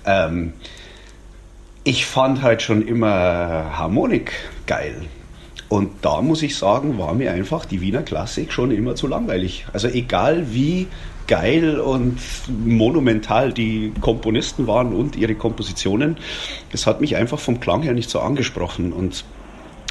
[0.05, 0.53] ähm,
[1.85, 4.33] ich fand halt schon immer Harmonik
[4.67, 5.03] geil.
[5.69, 9.67] Und da muss ich sagen, war mir einfach die Wiener Klassik schon immer zu langweilig.
[9.73, 10.87] Also egal wie
[11.27, 12.19] geil und
[12.65, 16.19] monumental die Komponisten waren und ihre Kompositionen,
[16.73, 18.93] es hat mich einfach vom Klang her nicht so angesprochen.
[18.93, 19.25] Und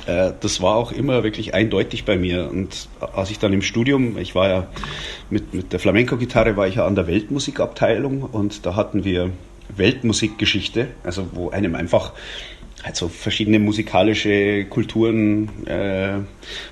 [0.05, 2.49] äh, das war auch immer wirklich eindeutig bei mir.
[2.49, 4.67] Und als ich dann im Studium, ich war ja
[5.29, 9.31] mit, mit der Flamenco-Gitarre, war ich ja an der Weltmusikabteilung und da hatten wir
[9.75, 12.13] Weltmusikgeschichte, also wo einem einfach
[12.85, 16.19] halt so verschiedene musikalische Kulturen äh,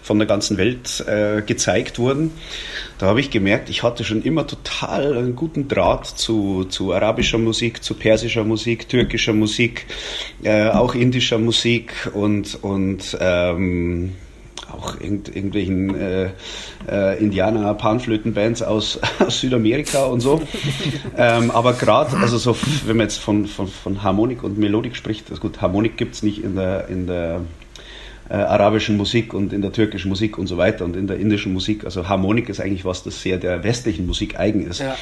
[0.02, 2.32] von der ganzen Welt äh, gezeigt wurden.
[2.99, 7.39] Da habe ich gemerkt, ich hatte schon immer total einen guten Draht zu, zu arabischer
[7.39, 9.88] Musik, zu persischer Musik, türkischer Musik,
[10.43, 14.13] äh, auch indischer Musik und, und ähm,
[14.73, 16.29] auch irgend, irgendwelchen äh,
[16.89, 20.41] äh, Indianer, Panflötenbands aus, aus Südamerika und so.
[21.17, 22.55] ähm, aber gerade, also so,
[22.86, 26.23] wenn man jetzt von, von, von Harmonik und Melodik spricht, also gut, Harmonik gibt es
[26.23, 27.41] nicht in der, in der
[28.29, 31.53] äh, arabischen Musik und in der türkischen Musik und so weiter und in der indischen
[31.53, 31.86] Musik.
[31.86, 34.79] Also Harmonik ist eigentlich was, das sehr der westlichen Musik eigen ist.
[34.79, 34.95] Ja.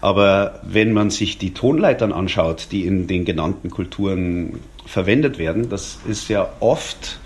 [0.00, 5.98] Aber wenn man sich die Tonleitern anschaut, die in den genannten Kulturen verwendet werden, das
[6.08, 7.18] ist ja oft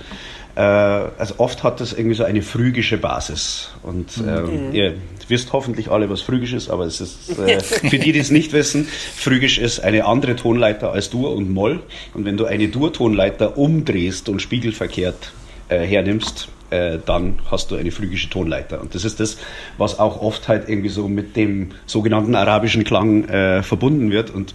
[0.60, 3.70] also oft hat das irgendwie so eine phrygische Basis.
[3.82, 4.28] Und mhm.
[4.28, 4.94] ähm, ihr
[5.28, 8.52] wisst hoffentlich alle, was phrygisch ist, aber es ist äh, für die, die es nicht
[8.52, 11.80] wissen, phrygisch ist eine andere Tonleiter als Dur und Moll.
[12.14, 15.32] Und wenn du eine Dur-Tonleiter umdrehst und spiegelverkehrt
[15.68, 18.80] äh, hernimmst, äh, dann hast du eine phrygische Tonleiter.
[18.80, 19.38] Und das ist das,
[19.78, 24.30] was auch oft halt irgendwie so mit dem sogenannten arabischen Klang äh, verbunden wird.
[24.30, 24.54] Und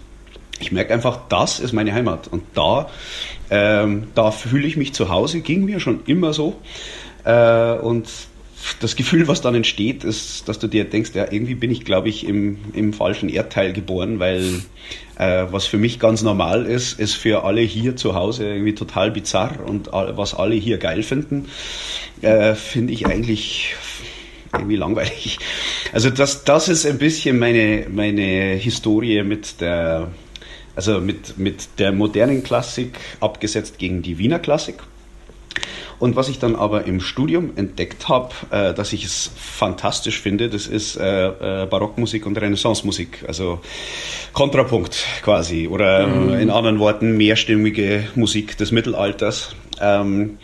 [0.59, 2.27] ich merke einfach, das ist meine Heimat.
[2.27, 2.89] Und da
[3.49, 6.55] ähm, da fühle ich mich zu Hause, ging mir schon immer so.
[7.23, 8.07] Äh, und
[8.79, 12.09] das Gefühl, was dann entsteht, ist, dass du dir denkst, ja, irgendwie bin ich, glaube
[12.09, 14.61] ich, im, im falschen Erdteil geboren, weil
[15.17, 19.11] äh, was für mich ganz normal ist, ist für alle hier zu Hause irgendwie total
[19.11, 21.45] bizarr und was alle hier geil finden,
[22.21, 23.75] äh, finde ich eigentlich
[24.51, 25.39] irgendwie langweilig.
[25.93, 30.09] Also das, das ist ein bisschen meine, meine Historie mit der
[30.77, 34.75] also mit, mit der modernen Klassik abgesetzt gegen die Wiener Klassik.
[35.97, 40.49] Und was ich dann aber im Studium entdeckt habe, äh, dass ich es fantastisch finde,
[40.49, 43.59] das ist äh, äh, Barockmusik und Renaissancemusik, also
[44.33, 46.33] Kontrapunkt quasi oder mhm.
[46.33, 49.55] in anderen Worten mehrstimmige Musik des Mittelalters.
[49.81, 50.37] Ähm,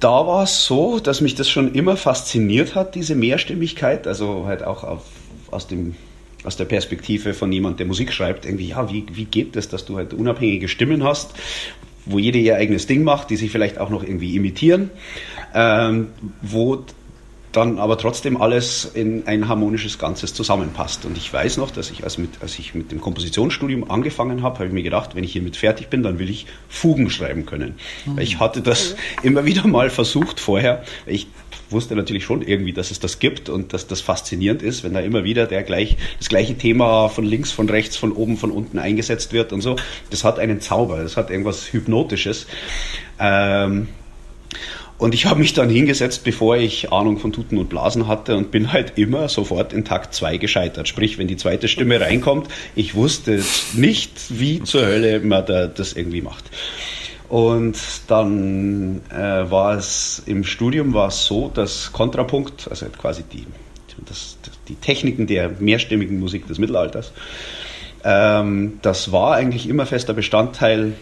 [0.00, 4.62] da war es so, dass mich das schon immer fasziniert hat, diese Mehrstimmigkeit, also halt
[4.62, 5.04] auch auf,
[5.50, 5.96] aus dem
[6.46, 9.84] aus der Perspektive von jemand, der Musik schreibt, irgendwie, ja, wie, wie geht das, dass
[9.84, 11.34] du halt unabhängige Stimmen hast,
[12.04, 14.90] wo jede ihr eigenes Ding macht, die sich vielleicht auch noch irgendwie imitieren,
[15.54, 16.08] ähm,
[16.40, 16.84] wo
[17.56, 21.06] dann aber trotzdem alles in ein harmonisches Ganzes zusammenpasst.
[21.06, 24.56] Und ich weiß noch, dass ich, als, mit, als ich mit dem Kompositionsstudium angefangen habe,
[24.56, 27.76] habe ich mir gedacht, wenn ich hiermit fertig bin, dann will ich Fugen schreiben können.
[28.04, 28.18] Mhm.
[28.18, 30.84] Ich hatte das immer wieder mal versucht vorher.
[31.06, 31.28] Ich
[31.70, 35.00] wusste natürlich schon irgendwie, dass es das gibt und dass das faszinierend ist, wenn da
[35.00, 38.78] immer wieder der gleich, das gleiche Thema von links, von rechts, von oben, von unten
[38.78, 39.76] eingesetzt wird und so.
[40.10, 42.46] Das hat einen Zauber, das hat irgendwas Hypnotisches.
[43.18, 43.88] Ähm,
[44.98, 48.50] und ich habe mich dann hingesetzt, bevor ich Ahnung von Tuten und Blasen hatte und
[48.50, 50.88] bin halt immer sofort in Takt 2 gescheitert.
[50.88, 53.42] Sprich, wenn die zweite Stimme reinkommt, ich wusste
[53.74, 56.44] nicht, wie zur Hölle man da das irgendwie macht.
[57.28, 57.76] Und
[58.08, 63.46] dann äh, war es im Studium war es so, dass Kontrapunkt, also quasi die,
[64.06, 67.12] das, die Techniken der mehrstimmigen Musik des Mittelalters,
[68.04, 70.92] ähm, das war eigentlich immer fester Bestandteil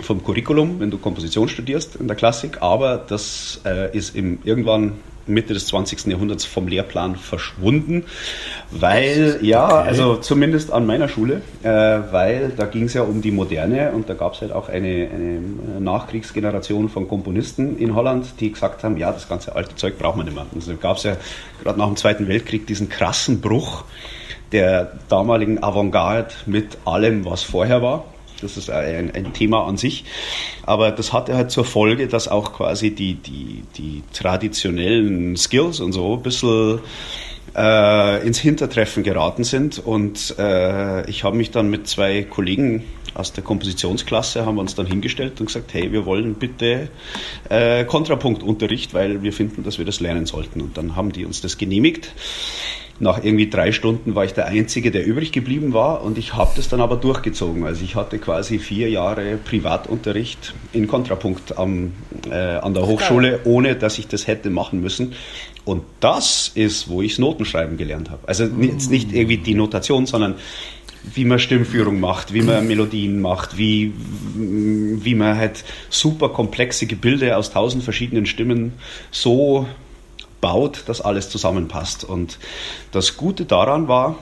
[0.00, 4.94] vom Curriculum, wenn du Komposition studierst in der Klassik, aber das äh, ist im, irgendwann
[5.26, 6.06] Mitte des 20.
[6.06, 8.04] Jahrhunderts vom Lehrplan verschwunden,
[8.70, 9.88] weil, ja, okay.
[9.88, 14.08] also zumindest an meiner Schule, äh, weil da ging es ja um die Moderne und
[14.08, 18.96] da gab es halt auch eine, eine, Nachkriegsgeneration von Komponisten in Holland, die gesagt haben,
[18.96, 20.46] ja, das ganze alte Zeug braucht man nicht mehr.
[20.54, 21.16] Also gab es ja
[21.62, 23.84] gerade nach dem Zweiten Weltkrieg diesen krassen Bruch
[24.52, 28.04] der damaligen Avantgarde mit allem, was vorher war.
[28.44, 30.04] Das ist ein, ein, Thema an sich.
[30.62, 35.92] Aber das hatte halt zur Folge, dass auch quasi die, die, die traditionellen Skills und
[35.92, 36.80] so ein bisschen
[37.56, 39.78] äh, ins Hintertreffen geraten sind.
[39.78, 44.74] Und äh, ich habe mich dann mit zwei Kollegen aus der Kompositionsklasse haben wir uns
[44.74, 46.88] dann hingestellt und gesagt, hey, wir wollen bitte
[47.48, 50.60] äh, Kontrapunktunterricht, weil wir finden, dass wir das lernen sollten.
[50.60, 52.12] Und dann haben die uns das genehmigt.
[53.00, 56.52] Nach irgendwie drei Stunden war ich der Einzige, der übrig geblieben war und ich habe
[56.54, 57.64] das dann aber durchgezogen.
[57.64, 61.92] Also ich hatte quasi vier Jahre Privatunterricht in Kontrapunkt am,
[62.30, 65.14] äh, an der Hochschule, ohne dass ich das hätte machen müssen.
[65.64, 68.28] Und das ist, wo ich Notenschreiben gelernt habe.
[68.28, 70.36] Also jetzt nicht irgendwie die Notation, sondern
[71.12, 73.92] wie man Stimmführung macht, wie man Melodien macht, wie,
[74.36, 78.72] wie man halt super komplexe Gebilde aus tausend verschiedenen Stimmen
[79.10, 79.66] so
[80.44, 82.04] baut, dass alles zusammenpasst.
[82.04, 82.38] Und
[82.92, 84.18] das Gute daran war,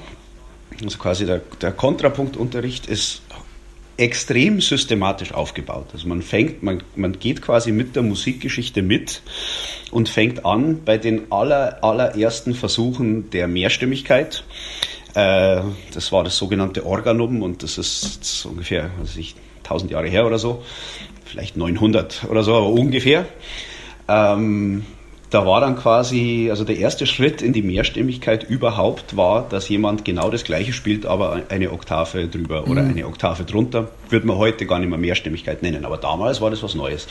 [0.80, 3.22] also quasi der, der Kontrapunktunterricht ist
[3.96, 5.86] extrem systematisch aufgebaut.
[5.92, 9.22] Also man fängt, man, man geht quasi mit der Musikgeschichte mit
[9.90, 14.44] und fängt an bei den aller, allerersten Versuchen der Mehrstimmigkeit.
[15.14, 20.24] Äh, das war das sogenannte Organum und das ist, ungefähr also ich, 1000 Jahre her
[20.24, 20.62] oder so,
[21.24, 23.26] vielleicht 900 oder so, aber ungefähr.
[24.06, 24.84] Ähm,
[25.32, 30.04] da war dann quasi, also der erste Schritt in die Mehrstimmigkeit überhaupt war, dass jemand
[30.04, 32.90] genau das gleiche spielt, aber eine Oktave drüber oder mhm.
[32.90, 33.88] eine Oktave drunter.
[34.10, 37.08] Würde man heute gar nicht mehr Mehrstimmigkeit nennen, aber damals war das was Neues.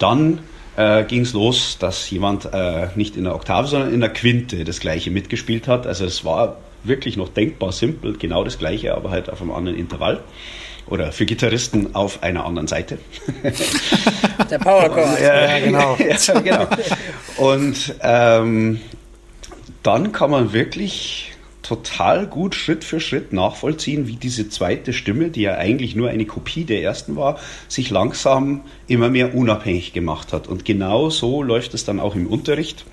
[0.00, 0.40] Dann
[0.76, 4.64] äh, ging es los, dass jemand äh, nicht in der Oktave, sondern in der Quinte
[4.64, 5.86] das gleiche mitgespielt hat.
[5.86, 9.78] Also es war wirklich noch denkbar simpel, genau das gleiche, aber halt auf einem anderen
[9.78, 10.24] Intervall
[10.86, 12.98] oder für Gitarristen auf einer anderen Seite.
[14.50, 15.20] Der Powerchord.
[15.20, 15.96] ja, genau.
[15.98, 16.66] ja, genau.
[17.36, 18.80] Und ähm,
[19.82, 25.42] dann kann man wirklich total gut Schritt für Schritt nachvollziehen, wie diese zweite Stimme, die
[25.42, 30.46] ja eigentlich nur eine Kopie der ersten war, sich langsam immer mehr unabhängig gemacht hat.
[30.46, 32.84] Und genau so läuft es dann auch im Unterricht,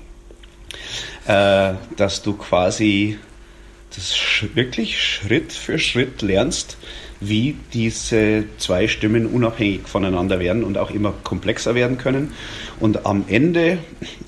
[1.27, 3.19] äh, dass du quasi
[3.93, 4.15] das
[4.54, 6.77] wirklich Schritt für Schritt lernst,
[7.21, 12.34] wie diese zwei Stimmen unabhängig voneinander werden und auch immer komplexer werden können.
[12.79, 13.77] Und am Ende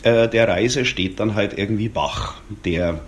[0.03, 3.01] äh, der Reise steht dann halt irgendwie Bach, der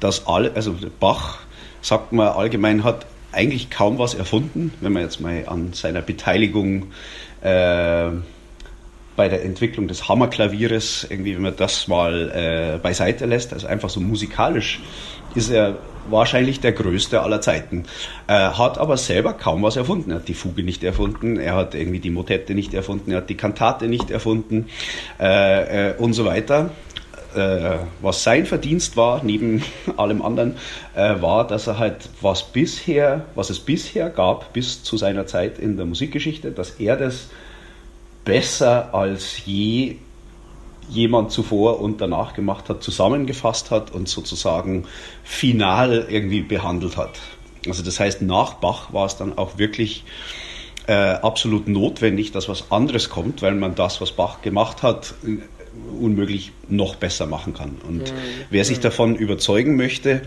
[0.00, 1.40] das all, also Bach,
[1.82, 6.86] sagt man allgemein, hat eigentlich kaum was erfunden, wenn man jetzt mal an seiner Beteiligung
[7.42, 8.10] äh,
[9.16, 13.90] bei der Entwicklung des Hammerklavieres, irgendwie, wenn man das mal äh, beiseite lässt, also einfach
[13.90, 14.80] so musikalisch
[15.34, 15.76] ist er
[16.08, 17.84] wahrscheinlich der größte aller Zeiten.
[18.26, 20.10] Er hat aber selber kaum was erfunden.
[20.10, 23.30] Er hat die Fuge nicht erfunden, er hat irgendwie die Motette nicht erfunden, er hat
[23.30, 24.68] die Kantate nicht erfunden
[25.20, 26.70] äh, äh, und so weiter.
[27.34, 29.62] Äh, was sein Verdienst war, neben
[29.96, 30.56] allem anderen,
[30.94, 35.58] äh, war, dass er halt was bisher, was es bisher gab, bis zu seiner Zeit
[35.58, 37.28] in der Musikgeschichte, dass er das
[38.24, 39.96] besser als je
[40.92, 44.84] jemand zuvor und danach gemacht hat, zusammengefasst hat und sozusagen
[45.24, 47.18] final irgendwie behandelt hat.
[47.66, 50.04] Also das heißt, nach Bach war es dann auch wirklich
[50.86, 55.14] äh, absolut notwendig, dass was anderes kommt, weil man das, was Bach gemacht hat,
[56.00, 57.76] unmöglich noch besser machen kann.
[57.86, 58.14] Und ja,
[58.50, 60.22] wer sich davon überzeugen möchte,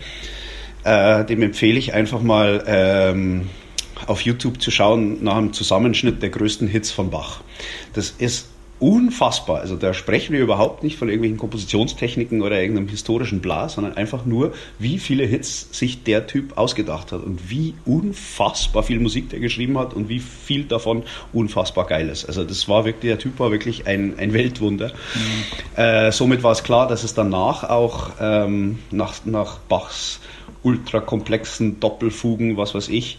[0.84, 3.48] äh, dem empfehle ich einfach mal ähm,
[4.06, 7.40] auf YouTube zu schauen nach einem Zusammenschnitt der größten Hits von Bach.
[7.92, 9.60] Das ist unfassbar.
[9.60, 14.26] Also da sprechen wir überhaupt nicht von irgendwelchen Kompositionstechniken oder irgendeinem historischen Blas, sondern einfach
[14.26, 19.40] nur, wie viele Hits sich der Typ ausgedacht hat und wie unfassbar viel Musik der
[19.40, 22.26] geschrieben hat und wie viel davon unfassbar geil ist.
[22.26, 24.88] Also das war wirklich, der Typ war wirklich ein, ein Weltwunder.
[24.88, 25.82] Mhm.
[25.82, 30.20] Äh, somit war es klar, dass es danach auch ähm, nach, nach Bachs
[30.62, 33.18] ultrakomplexen Doppelfugen, was weiß ich,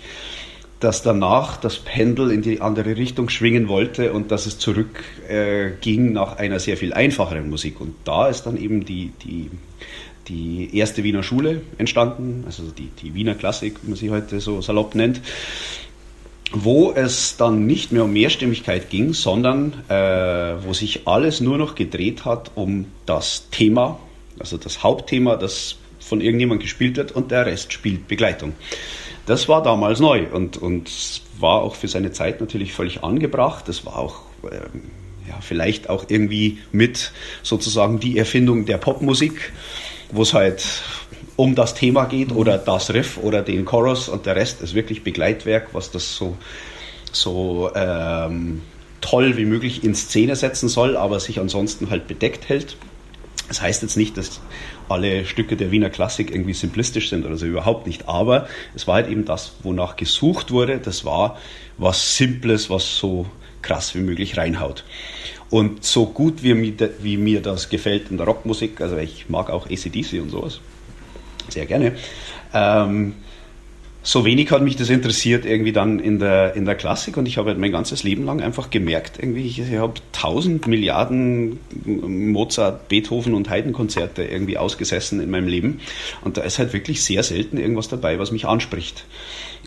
[0.80, 5.72] dass danach das Pendel in die andere Richtung schwingen wollte und dass es zurück äh,
[5.98, 7.82] nach einer sehr viel einfacheren Musik.
[7.82, 9.50] Und da ist dann eben die, die,
[10.28, 14.62] die erste Wiener Schule entstanden, also die, die Wiener Klassik, wie man sie heute so
[14.62, 15.22] salopp nennt,
[16.52, 19.94] wo es dann nicht mehr um Mehrstimmigkeit ging, sondern äh,
[20.64, 24.00] wo sich alles nur noch gedreht hat um das Thema,
[24.40, 28.54] also das Hauptthema, das von irgendjemand gespielt wird und der Rest spielt Begleitung.
[29.28, 30.90] Das war damals neu und, und
[31.40, 33.68] war auch für seine Zeit natürlich völlig angebracht.
[33.68, 34.84] Das war auch ähm,
[35.28, 37.12] ja, vielleicht auch irgendwie mit
[37.44, 39.54] sozusagen die Erfindung der Popmusik,
[40.12, 40.66] wo es halt
[41.36, 45.04] um das Thema geht oder das Riff oder den Chorus und der Rest ist wirklich
[45.04, 46.38] Begleitwerk, was das so,
[47.12, 48.62] so ähm,
[49.02, 52.78] toll wie möglich in Szene setzen soll, aber sich ansonsten halt bedeckt hält.
[53.50, 54.42] Das heißt jetzt nicht, dass
[54.90, 58.08] alle Stücke der Wiener Klassik irgendwie simplistisch sind oder so überhaupt nicht.
[58.08, 60.80] Aber es war halt eben das, wonach gesucht wurde.
[60.80, 61.38] Das war
[61.78, 63.26] was Simples, was so
[63.62, 64.84] krass wie möglich reinhaut.
[65.50, 69.50] Und so gut wie mir, wie mir das gefällt in der Rockmusik, also ich mag
[69.50, 70.60] auch ACDC und sowas,
[71.50, 71.94] sehr gerne,
[72.54, 73.16] ähm,
[74.08, 77.38] so wenig hat mich das interessiert irgendwie dann in der, in der Klassik und ich
[77.38, 82.88] habe halt mein ganzes Leben lang einfach gemerkt, irgendwie, ich, ich habe tausend Milliarden Mozart,
[82.88, 85.82] Beethoven und Haydn-Konzerte irgendwie ausgesessen in meinem Leben
[86.24, 89.04] und da ist halt wirklich sehr selten irgendwas dabei, was mich anspricht.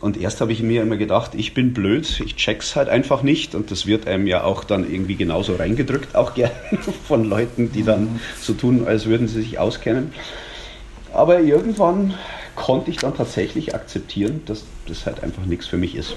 [0.01, 3.55] Und erst habe ich mir immer gedacht, ich bin blöd, ich check's halt einfach nicht
[3.55, 6.55] und das wird einem ja auch dann irgendwie genauso reingedrückt, auch gerne
[7.07, 10.15] von Leuten, die dann so tun, als würden sie sich auskennen.
[11.13, 12.15] Aber irgendwann
[12.61, 16.17] konnte ich dann tatsächlich akzeptieren, dass das halt einfach nichts für mich ist.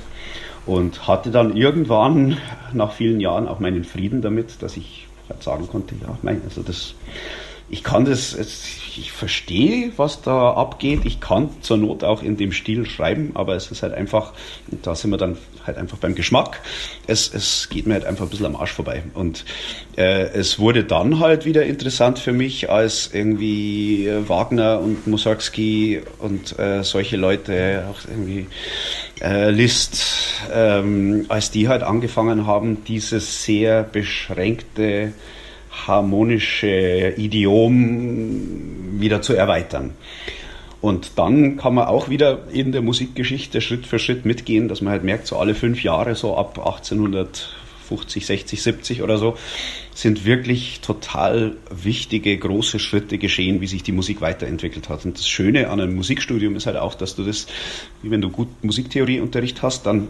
[0.66, 2.38] Und hatte dann irgendwann
[2.74, 6.62] nach vielen Jahren auch meinen Frieden damit, dass ich halt sagen konnte, ja, nein, also
[6.62, 6.96] das,
[7.74, 11.00] ich kann das, ich verstehe, was da abgeht.
[11.06, 14.34] Ich kann zur Not auch in dem Stil schreiben, aber es ist halt einfach,
[14.84, 16.62] da sind wir dann halt einfach beim Geschmack.
[17.08, 19.02] Es, es geht mir halt einfach ein bisschen am Arsch vorbei.
[19.16, 19.44] Und
[19.98, 26.60] äh, es wurde dann halt wieder interessant für mich, als irgendwie Wagner und Mussorgsky und
[26.60, 28.46] äh, solche Leute, auch irgendwie
[29.20, 30.06] äh, Liszt,
[30.54, 35.14] ähm, als die halt angefangen haben, dieses sehr beschränkte
[35.74, 39.92] harmonische Idiom wieder zu erweitern.
[40.82, 44.92] Und dann kann man auch wieder in der Musikgeschichte Schritt für Schritt mitgehen, dass man
[44.92, 49.38] halt merkt, so alle fünf Jahre, so ab 1850, 60, 70 oder so,
[49.96, 55.06] sind wirklich total wichtige, große Schritte geschehen, wie sich die Musik weiterentwickelt hat.
[55.06, 57.48] Und das Schöne an einem Musikstudium ist halt auch, dass du das,
[58.02, 60.10] wie wenn du gut Musiktheorieunterricht hast, dann,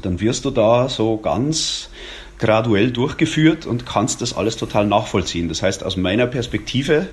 [0.00, 1.90] dann wirst du da so ganz
[2.40, 5.48] graduell durchgeführt und kannst das alles total nachvollziehen.
[5.48, 7.08] Das heißt, aus meiner Perspektive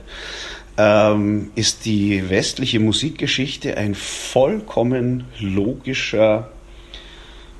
[0.77, 6.49] ähm, ist die westliche Musikgeschichte ein vollkommen logischer,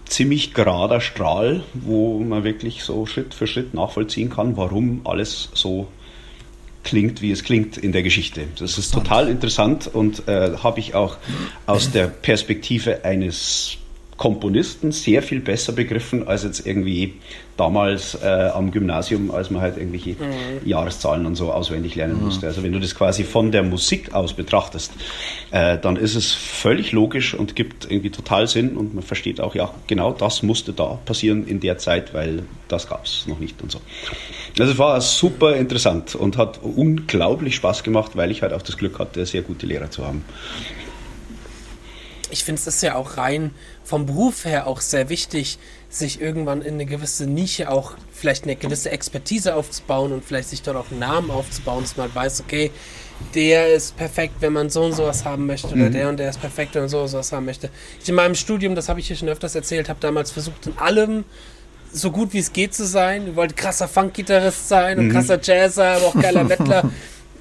[0.06, 5.89] ziemlich gerader Strahl, wo man wirklich so Schritt für Schritt nachvollziehen kann, warum alles so
[6.84, 8.45] klingt, wie es klingt in der Geschichte.
[8.58, 11.17] Das ist total interessant und äh, habe ich auch
[11.65, 13.77] aus der Perspektive eines
[14.17, 17.13] Komponisten sehr viel besser begriffen als jetzt irgendwie
[17.56, 20.65] damals äh, am Gymnasium, als man halt irgendwelche mhm.
[20.65, 22.25] Jahreszahlen und so auswendig lernen mhm.
[22.25, 22.47] musste.
[22.47, 24.91] Also wenn du das quasi von der Musik aus betrachtest,
[25.51, 29.53] äh, dann ist es völlig logisch und gibt irgendwie total Sinn und man versteht auch,
[29.53, 33.62] ja, genau das musste da passieren in der Zeit, weil das gab es noch nicht
[33.62, 33.82] und so.
[34.60, 38.77] Also es war super interessant und hat unglaublich Spaß gemacht, weil ich halt auch das
[38.77, 40.23] Glück hatte, sehr gute Lehrer zu haben
[42.30, 43.51] ich finde es ist ja auch rein
[43.88, 48.58] vom Beruf her auch sehr wichtig, sich irgendwann in eine gewisse Nische auch vielleicht eine
[48.58, 52.69] gewisse Expertise aufzubauen und vielleicht sich dort auch einen Namen aufzubauen, dass man weiß, okay,
[53.34, 55.93] der ist perfekt, wenn man so und sowas haben möchte, oder mhm.
[55.93, 57.69] der und der ist perfekt, wenn man so und sowas haben möchte.
[58.04, 60.78] Ich in meinem Studium, das habe ich hier schon öfters erzählt, habe damals versucht, in
[60.78, 61.23] allem
[61.93, 63.30] so gut wie es geht zu sein.
[63.30, 65.12] Ich wollte krasser Funk-Gitarrist sein und mhm.
[65.13, 66.92] krasser Jazzer, aber auch geiler Mettler.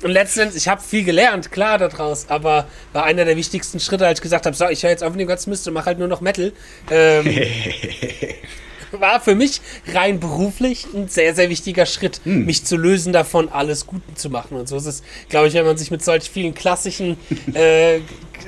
[0.03, 4.19] Und letztendlich, ich habe viel gelernt, klar, daraus, aber war einer der wichtigsten Schritte, als
[4.19, 6.09] ich gesagt habe, so, ich höre jetzt auf den ganzen Mist und mache halt nur
[6.09, 6.53] noch Metal.
[6.91, 7.25] Ähm,
[8.93, 9.61] war für mich
[9.93, 12.45] rein beruflich ein sehr, sehr wichtiger Schritt, Hm.
[12.45, 14.57] mich zu lösen davon, alles gut zu machen.
[14.57, 17.17] Und so ist es, glaube ich, wenn man sich mit solch vielen klassischen,
[17.55, 17.99] äh,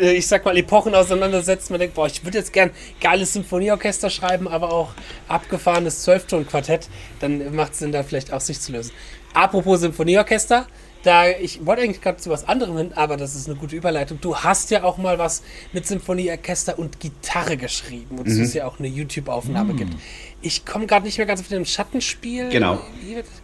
[0.01, 2.70] ich sag mal, Epochen auseinandersetzt, man denkt, boah, ich würde jetzt gern
[3.01, 4.90] geiles Symphonieorchester schreiben, aber auch
[5.28, 6.88] abgefahrenes Zwölfton-Quartett,
[7.20, 8.92] dann macht es Sinn, da vielleicht auch sich zu lösen.
[9.34, 10.66] Apropos Symphonieorchester,
[11.05, 14.20] da ich wollte eigentlich gerade zu was anderem hin, aber das ist eine gute Überleitung.
[14.20, 15.42] Du hast ja auch mal was
[15.72, 18.42] mit Symphonieorchester und Gitarre geschrieben, wozu Mhm.
[18.42, 19.94] es ja auch eine YouTube-Aufnahme gibt.
[20.42, 22.49] Ich komme gerade nicht mehr ganz auf den Schattenspiel.
[22.51, 22.80] Genau.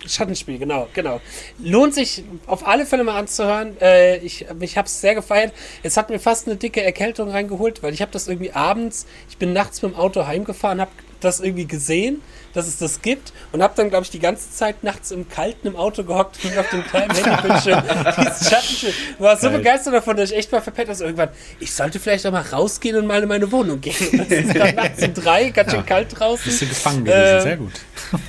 [0.06, 1.20] Schattenspiel, genau, genau.
[1.58, 3.76] Lohnt sich auf alle Fälle mal anzuhören.
[3.80, 5.52] Äh, ich ich habe es sehr gefeiert.
[5.82, 9.38] Es hat mir fast eine dicke Erkältung reingeholt, weil ich habe das irgendwie abends, ich
[9.38, 10.90] bin nachts mit dem Auto heimgefahren, habe
[11.20, 12.20] das irgendwie gesehen,
[12.54, 15.66] dass es das gibt und habe dann, glaube ich, die ganze Zeit nachts im Kalten
[15.68, 17.82] im Auto gehockt und auf dem kleinen Handybildschirm
[18.18, 18.90] dieses Schattenspiel.
[18.90, 19.58] Ich war so Geil.
[19.58, 21.02] begeistert davon, dass ich echt mal verpennt habe.
[21.04, 21.28] Irgendwann,
[21.60, 23.94] ich sollte vielleicht auch mal rausgehen und mal in meine Wohnung gehen.
[24.12, 26.44] Und Es ist gerade nachts um drei, ganz schön kalt draußen.
[26.44, 27.72] Bist du gefangen gewesen, Äh, sehr gut.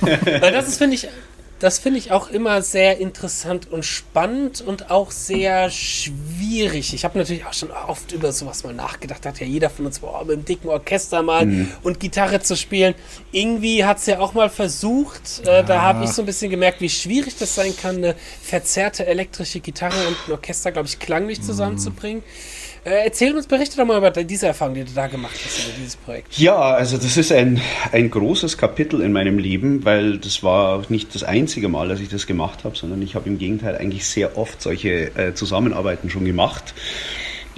[0.00, 1.08] Weil das ist, finde ich,
[1.58, 6.92] das finde ich auch immer sehr interessant und spannend und auch sehr schwierig.
[6.92, 9.24] Ich habe natürlich auch schon oft über sowas mal nachgedacht.
[9.24, 12.94] Hat ja jeder von uns boah, mit einem dicken Orchester mal und Gitarre zu spielen.
[13.32, 15.46] Irgendwie hat es ja auch mal versucht.
[15.46, 19.06] Äh, da habe ich so ein bisschen gemerkt, wie schwierig das sein kann, eine verzerrte
[19.06, 22.22] elektrische Gitarre und ein Orchester, glaube ich, klanglich zusammenzubringen.
[22.22, 25.76] Äh, erzähl uns, berichte doch mal über diese Erfahrung, die du da gemacht hast, über
[25.76, 26.38] dieses Projekt.
[26.38, 27.60] Ja, also das ist ein,
[27.92, 32.08] ein großes Kapitel in meinem Leben, weil das war nicht das einzige Mal, dass ich
[32.08, 36.24] das gemacht habe, sondern ich habe im Gegenteil eigentlich sehr oft solche äh, Zusammenarbeiten schon
[36.24, 36.74] gemacht.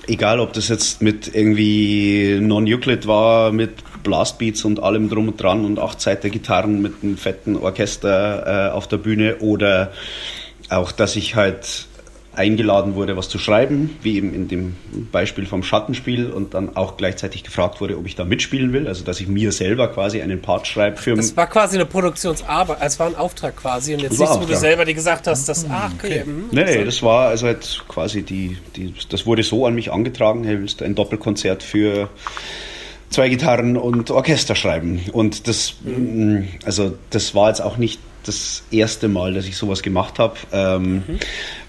[0.06, 5.66] Egal, ob das jetzt mit irgendwie Non-Euclid war, mit Blastbeats und allem drum und dran
[5.66, 9.92] und acht Seiten Gitarren mit einem fetten Orchester äh, auf der Bühne oder
[10.70, 11.87] auch, dass ich halt
[12.38, 14.76] eingeladen wurde, was zu schreiben, wie eben in dem
[15.10, 19.04] Beispiel vom Schattenspiel und dann auch gleichzeitig gefragt wurde, ob ich da mitspielen will, also
[19.04, 22.98] dass ich mir selber quasi einen Part schreibe für Das war quasi eine Produktionsarbeit, es
[22.98, 24.56] war ein Auftrag quasi und jetzt wo du Auftrag.
[24.56, 28.56] selber dir gesagt hast, dass, ach, okay, Nee, nee, das war also halt quasi die,
[28.76, 32.08] die, das wurde so an mich angetragen, hey, willst du ein Doppelkonzert für
[33.10, 35.00] zwei Gitarren und Orchester schreiben?
[35.12, 39.82] Und das, mm, also das war jetzt auch nicht das erste Mal, dass ich sowas
[39.82, 41.02] gemacht habe, ähm,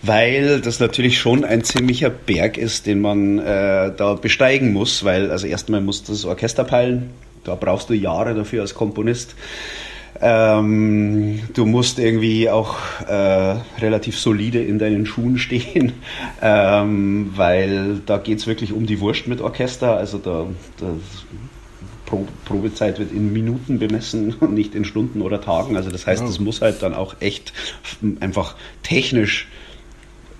[0.01, 5.31] weil das natürlich schon ein ziemlicher Berg ist, den man äh, da besteigen muss, weil
[5.31, 7.11] also erstmal muss das Orchester peilen,
[7.43, 9.35] da brauchst du Jahre dafür als Komponist.
[10.21, 12.77] Ähm, du musst irgendwie auch
[13.07, 15.93] äh, relativ solide in deinen Schuhen stehen,
[16.41, 19.95] ähm, weil da geht es wirklich um die Wurst mit Orchester.
[19.95, 20.47] Also da,
[20.77, 20.87] da
[22.09, 25.77] Pro Probezeit wird in Minuten bemessen und nicht in Stunden oder Tagen.
[25.77, 27.53] Also das heißt, es muss halt dann auch echt
[28.19, 29.47] einfach technisch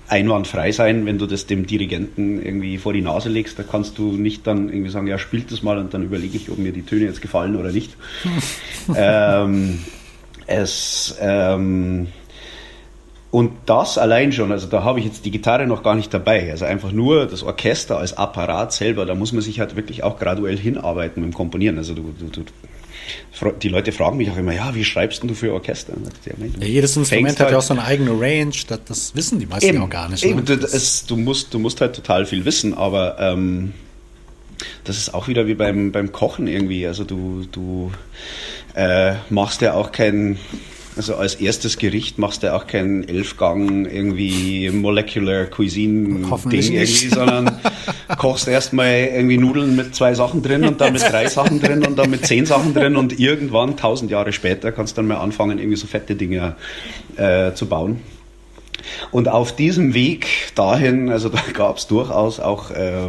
[0.08, 3.60] einwandfrei sein, wenn du das dem Dirigenten irgendwie vor die Nase legst.
[3.60, 6.50] Da kannst du nicht dann irgendwie sagen, ja, spielt das mal und dann überlege ich,
[6.50, 7.96] ob mir die Töne jetzt gefallen oder nicht.
[8.96, 9.80] ähm,
[10.48, 12.08] es ähm,
[13.32, 16.50] und das allein schon, also da habe ich jetzt die Gitarre noch gar nicht dabei.
[16.50, 20.18] Also einfach nur das Orchester als Apparat selber, da muss man sich halt wirklich auch
[20.18, 21.78] graduell hinarbeiten beim Komponieren.
[21.78, 22.44] Also du, du, du
[23.62, 25.94] die Leute fragen mich auch immer, ja, wie schreibst denn du für Orchester?
[26.26, 29.40] Ja, Ja, jedes Instrument hat ja halt- auch so eine eigene Range, das, das wissen
[29.40, 30.24] die meisten Eben, auch gar nicht.
[30.24, 30.44] eben, ne?
[30.44, 33.74] du, Das- du, musst, du musst halt total viel wissen, aber ähm,
[34.84, 36.86] das ist auch wieder wie beim, beim Kochen irgendwie.
[36.86, 37.92] Also du, du
[38.76, 40.38] äh, machst ja auch kein,
[41.00, 47.08] also als erstes Gericht machst du ja auch kein Elfgang irgendwie Molecular Cuisine Ding irgendwie,
[47.08, 47.58] sondern
[48.18, 51.98] kochst erstmal irgendwie Nudeln mit zwei Sachen drin und dann mit drei Sachen drin und
[51.98, 55.58] dann mit zehn Sachen drin und irgendwann, tausend Jahre später, kannst du dann mal anfangen,
[55.58, 56.58] irgendwie so fette Dinge
[57.16, 58.02] äh, zu bauen.
[59.12, 63.08] Und auf diesem Weg dahin, also da gab es durchaus auch äh,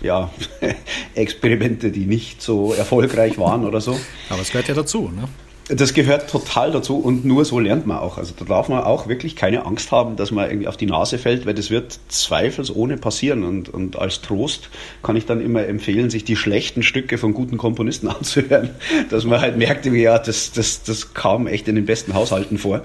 [0.00, 0.28] ja,
[1.14, 3.96] Experimente, die nicht so erfolgreich waren oder so.
[4.28, 5.28] Aber es gehört ja dazu, ne?
[5.68, 8.18] Das gehört total dazu und nur so lernt man auch.
[8.18, 11.18] Also da darf man auch wirklich keine Angst haben, dass man irgendwie auf die Nase
[11.18, 13.44] fällt, weil das wird zweifelsohne passieren.
[13.44, 14.70] Und, und als Trost
[15.02, 18.70] kann ich dann immer empfehlen, sich die schlechten Stücke von guten Komponisten anzuhören,
[19.10, 22.82] dass man halt merkt, ja, das, das, das kam echt in den besten Haushalten vor.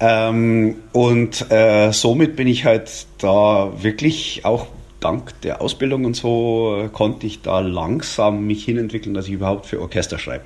[0.00, 4.66] Ähm, und äh, somit bin ich halt da wirklich auch
[5.00, 9.80] dank der Ausbildung und so konnte ich da langsam mich hinentwickeln, dass ich überhaupt für
[9.80, 10.44] Orchester schreibe.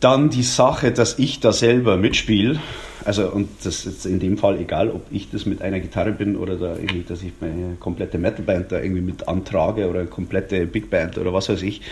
[0.00, 2.60] Dann die Sache, dass ich da selber mitspiele,
[3.06, 6.36] also und das ist in dem Fall egal, ob ich das mit einer Gitarre bin
[6.36, 10.66] oder da irgendwie, dass ich meine komplette Metalband da irgendwie mit antrage oder eine komplette
[10.66, 11.82] Big Band oder was weiß ich.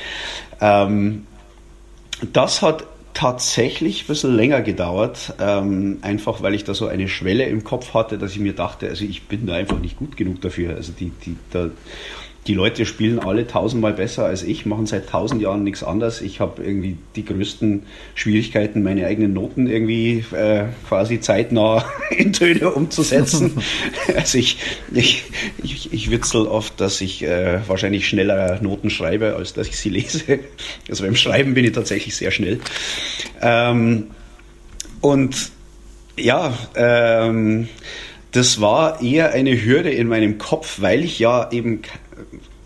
[0.60, 1.26] Ähm,
[2.32, 2.84] das hat
[3.14, 7.94] tatsächlich ein bisschen länger gedauert, ähm, einfach weil ich da so eine Schwelle im Kopf
[7.94, 10.74] hatte, dass ich mir dachte, also ich bin da einfach nicht gut genug dafür.
[10.74, 11.70] Also die, die, da,
[12.46, 16.20] die Leute spielen alle tausendmal besser als ich, machen seit tausend Jahren nichts anderes.
[16.20, 17.84] Ich habe irgendwie die größten
[18.14, 23.52] Schwierigkeiten, meine eigenen Noten irgendwie äh, quasi zeitnah in Töne umzusetzen.
[24.14, 24.58] also ich,
[24.92, 25.24] ich,
[25.62, 29.90] ich, ich witzel oft, dass ich äh, wahrscheinlich schneller Noten schreibe, als dass ich sie
[29.90, 30.40] lese.
[30.88, 32.60] Also beim Schreiben bin ich tatsächlich sehr schnell.
[33.40, 34.08] Ähm,
[35.00, 35.50] und
[36.16, 37.68] ja, ähm,
[38.34, 41.82] das war eher eine Hürde in meinem Kopf, weil ich ja eben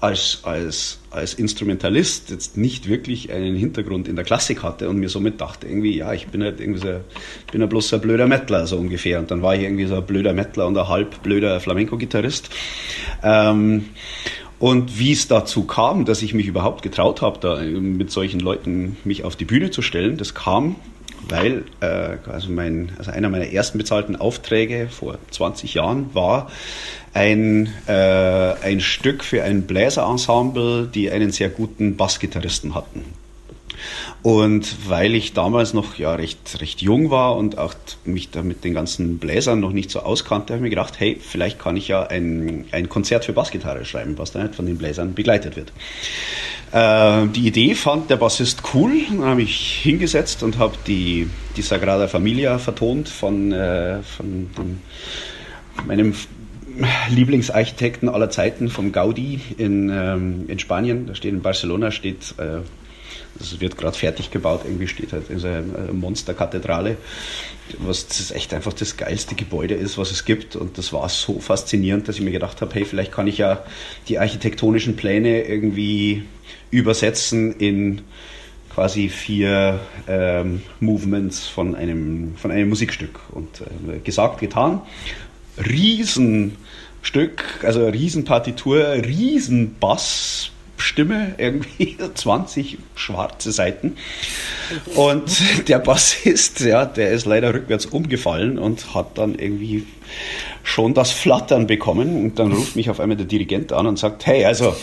[0.01, 5.09] als, als, als Instrumentalist jetzt nicht wirklich einen Hintergrund in der Klassik hatte und mir
[5.09, 7.01] somit dachte irgendwie, ja, ich bin halt irgendwie so,
[7.51, 9.19] bin ja bloß ein blöder Mettler, so ungefähr.
[9.19, 12.51] Und dann war ich irgendwie so ein blöder Mettler und ein halb blöder Flamenco-Gitarrist.
[13.23, 13.87] Ähm,
[14.59, 18.97] und wie es dazu kam, dass ich mich überhaupt getraut habe, da mit solchen Leuten
[19.05, 20.77] mich auf die Bühne zu stellen, das kam
[21.29, 26.51] weil äh, also, mein, also einer meiner ersten bezahlten Aufträge vor 20 Jahren war
[27.15, 33.05] ein, äh, ein Stück für ein Bläserensemble, die einen sehr guten Bassgitarristen hatten.
[34.23, 37.75] Und weil ich damals noch ja recht, recht jung war und auch
[38.05, 41.19] mich da mit den ganzen Bläsern noch nicht so auskannte, habe ich mir gedacht, hey,
[41.21, 44.79] vielleicht kann ich ja ein, ein Konzert für Bassgitarre schreiben, was dann halt von den
[44.79, 45.73] Bläsern begleitet wird.
[46.73, 48.93] Äh, die Idee fand der Bassist cool.
[49.09, 54.81] Dann habe ich hingesetzt und habe die, die Sagrada Familia vertont von, äh, von dem,
[55.87, 56.15] meinem
[57.11, 61.07] Lieblingsarchitekten aller Zeiten, vom Gaudi in, ähm, in Spanien.
[61.07, 62.61] Da steht in Barcelona, steht, äh,
[63.39, 66.97] das wird gerade fertig gebaut, irgendwie steht halt in so einer Monsterkathedrale,
[67.79, 70.57] was das echt einfach das geilste Gebäude ist, was es gibt.
[70.57, 73.65] Und das war so faszinierend, dass ich mir gedacht habe, hey, vielleicht kann ich ja
[74.09, 76.25] die architektonischen Pläne irgendwie
[76.71, 78.03] übersetzen in
[78.79, 83.19] quasi vier ähm, Movements von einem, von einem Musikstück.
[83.33, 84.83] Und äh, gesagt, getan.
[85.59, 90.53] Riesenstück, also Riesenpartitur, Riesenbass.
[90.79, 93.97] Stimme, irgendwie 20 schwarze Seiten.
[94.95, 99.87] Und der Bassist, ja, der ist leider rückwärts umgefallen und hat dann irgendwie
[100.63, 102.25] schon das Flattern bekommen.
[102.25, 104.75] Und dann ruft mich auf einmal der Dirigent an und sagt, hey, also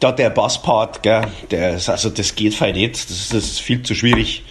[0.00, 3.82] da der Basspart, gell, der ist, also das geht fein nicht, das, das ist viel
[3.82, 4.44] zu schwierig,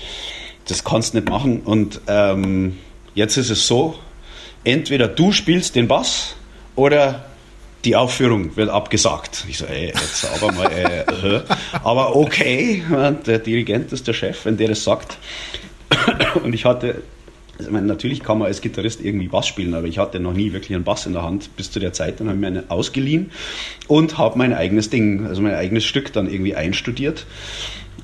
[0.67, 1.61] das kannst du nicht machen.
[1.61, 2.77] Und ähm,
[3.13, 3.95] jetzt ist es so,
[4.63, 6.35] entweder du spielst den Bass
[6.75, 7.25] oder
[7.85, 9.45] die Aufführung wird abgesagt.
[9.47, 11.41] Ich so, ey, jetzt aber mal, äh, äh.
[11.83, 12.83] aber okay,
[13.25, 15.17] der Dirigent ist der Chef, wenn der das sagt.
[16.43, 17.03] Und ich hatte
[17.57, 20.33] also, ich meine, natürlich kann man als Gitarrist irgendwie Bass spielen, aber ich hatte noch
[20.33, 22.19] nie wirklich einen Bass in der Hand bis zu der Zeit.
[22.19, 23.31] Dann habe ich mir einen ausgeliehen
[23.87, 27.25] und habe mein eigenes Ding, also mein eigenes Stück dann irgendwie einstudiert.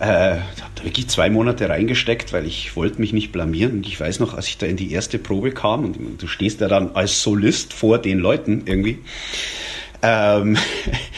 [0.01, 3.73] Äh, habe da wirklich zwei Monate reingesteckt, weil ich wollte mich nicht blamieren.
[3.73, 6.59] Und ich weiß noch, als ich da in die erste Probe kam und du stehst
[6.59, 8.97] ja dann als Solist vor den Leuten irgendwie,
[10.01, 10.57] ähm,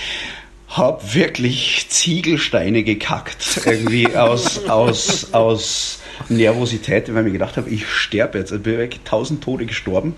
[0.68, 7.88] habe wirklich Ziegelsteine gekackt irgendwie aus aus aus Nervosität, weil ich mir gedacht habe, ich
[7.88, 8.52] sterbe jetzt.
[8.52, 10.16] Ich bin wirklich tausend Tode gestorben.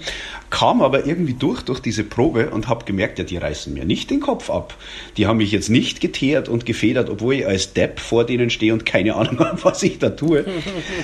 [0.50, 4.10] Kam aber irgendwie durch, durch diese Probe und habe gemerkt, ja, die reißen mir nicht
[4.10, 4.76] den Kopf ab.
[5.18, 8.74] Die haben mich jetzt nicht geteert und gefedert, obwohl ich als Depp vor denen stehe
[8.74, 10.46] und keine Ahnung habe, was ich da tue.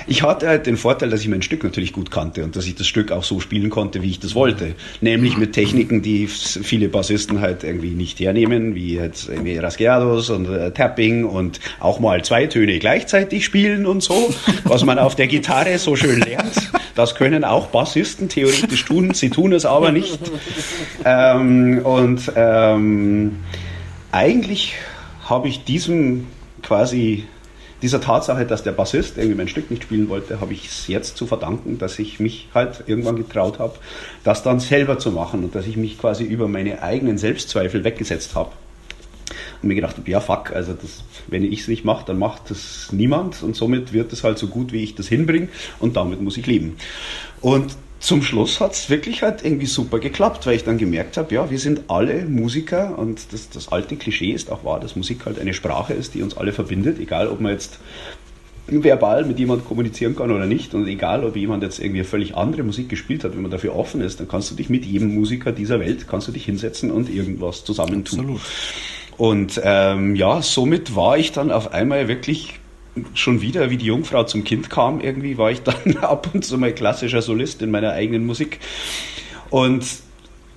[0.07, 2.75] Ich hatte halt den Vorteil, dass ich mein Stück natürlich gut kannte und dass ich
[2.75, 4.75] das Stück auch so spielen konnte, wie ich das wollte.
[5.01, 10.47] Nämlich mit Techniken, die viele Bassisten halt irgendwie nicht hernehmen, wie jetzt irgendwie Rasgueados und
[10.49, 14.33] äh, Tapping und auch mal zwei Töne gleichzeitig spielen und so,
[14.65, 16.71] was man auf der Gitarre so schön lernt.
[16.95, 19.13] Das können auch Bassisten theoretisch tun.
[19.13, 20.19] Sie tun es aber nicht.
[21.03, 23.37] Ähm, und ähm,
[24.11, 24.75] eigentlich
[25.27, 26.27] habe ich diesem
[26.61, 27.25] quasi
[27.81, 31.17] dieser Tatsache, dass der Bassist irgendwie mein Stück nicht spielen wollte, habe ich es jetzt
[31.17, 33.75] zu verdanken, dass ich mich halt irgendwann getraut habe,
[34.23, 38.35] das dann selber zu machen und dass ich mich quasi über meine eigenen Selbstzweifel weggesetzt
[38.35, 38.51] habe.
[39.61, 42.51] Und mir gedacht habe, ja fuck, also das, wenn ich es nicht mache, dann macht
[42.51, 45.47] das niemand und somit wird es halt so gut, wie ich das hinbringe
[45.79, 46.75] und damit muss ich leben.
[47.41, 51.33] Und zum Schluss hat es wirklich halt irgendwie super geklappt, weil ich dann gemerkt habe,
[51.35, 55.25] ja, wir sind alle Musiker und das, das alte Klischee ist auch wahr, dass Musik
[55.25, 57.79] halt eine Sprache ist, die uns alle verbindet, egal ob man jetzt
[58.67, 62.63] verbal mit jemandem kommunizieren kann oder nicht und egal, ob jemand jetzt irgendwie völlig andere
[62.63, 65.51] Musik gespielt hat, wenn man dafür offen ist, dann kannst du dich mit jedem Musiker
[65.51, 68.19] dieser Welt, kannst du dich hinsetzen und irgendwas zusammentun.
[68.19, 68.41] Absolut.
[69.17, 72.60] Und ähm, ja, somit war ich dann auf einmal wirklich
[73.13, 76.57] schon wieder, wie die Jungfrau zum Kind kam, irgendwie war ich dann ab und zu
[76.57, 78.59] mal klassischer Solist in meiner eigenen Musik.
[79.49, 79.85] Und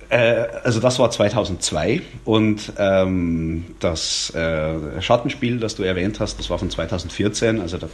[0.09, 6.59] also das war 2002 und ähm, das äh, Schattenspiel, das du erwähnt hast, das war
[6.59, 7.89] von 2014, also da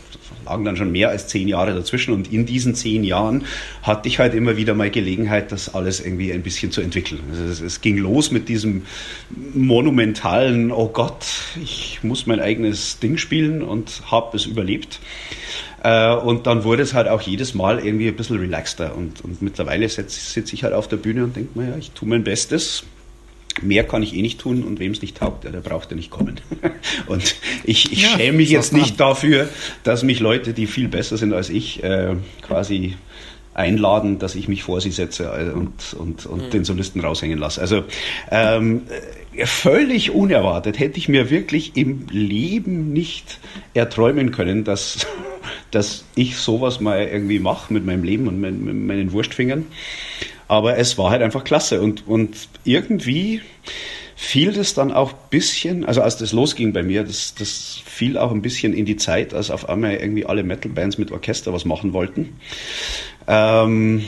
[0.45, 3.45] lagen dann schon mehr als zehn Jahre dazwischen und in diesen zehn Jahren
[3.83, 7.21] hatte ich halt immer wieder mal Gelegenheit, das alles irgendwie ein bisschen zu entwickeln.
[7.31, 8.85] Also es, es ging los mit diesem
[9.53, 11.25] monumentalen, oh Gott,
[11.63, 14.99] ich muss mein eigenes Ding spielen und habe es überlebt.
[15.83, 18.95] Äh, und dann wurde es halt auch jedes Mal irgendwie ein bisschen relaxter.
[18.95, 21.91] Und, und mittlerweile sitze sitz ich halt auf der Bühne und denke mir, ja, ich
[21.91, 22.83] tue mein Bestes.
[23.61, 26.09] Mehr kann ich eh nicht tun und wem es nicht taugt, der braucht ja nicht
[26.09, 26.39] kommen.
[27.07, 29.49] und ich, ich ja, schäme mich jetzt nicht dafür,
[29.83, 32.95] dass mich Leute, die viel besser sind als ich, äh, quasi
[33.53, 36.49] einladen, dass ich mich vor sie setze äh, und, und, und mhm.
[36.51, 37.59] den Solisten raushängen lasse.
[37.59, 37.83] Also
[38.31, 38.83] ähm,
[39.45, 43.39] völlig unerwartet hätte ich mir wirklich im Leben nicht
[43.73, 45.07] erträumen können, dass
[45.71, 49.65] dass ich sowas mal irgendwie mache mit meinem Leben und mit, mit meinen Wurstfingern.
[50.47, 53.41] Aber es war halt einfach klasse und, und irgendwie
[54.15, 58.17] fiel das dann auch ein bisschen, also als das losging bei mir, das, das fiel
[58.17, 61.65] auch ein bisschen in die Zeit, als auf einmal irgendwie alle Metal-Bands mit Orchester was
[61.65, 62.35] machen wollten.
[63.27, 64.03] Ähm,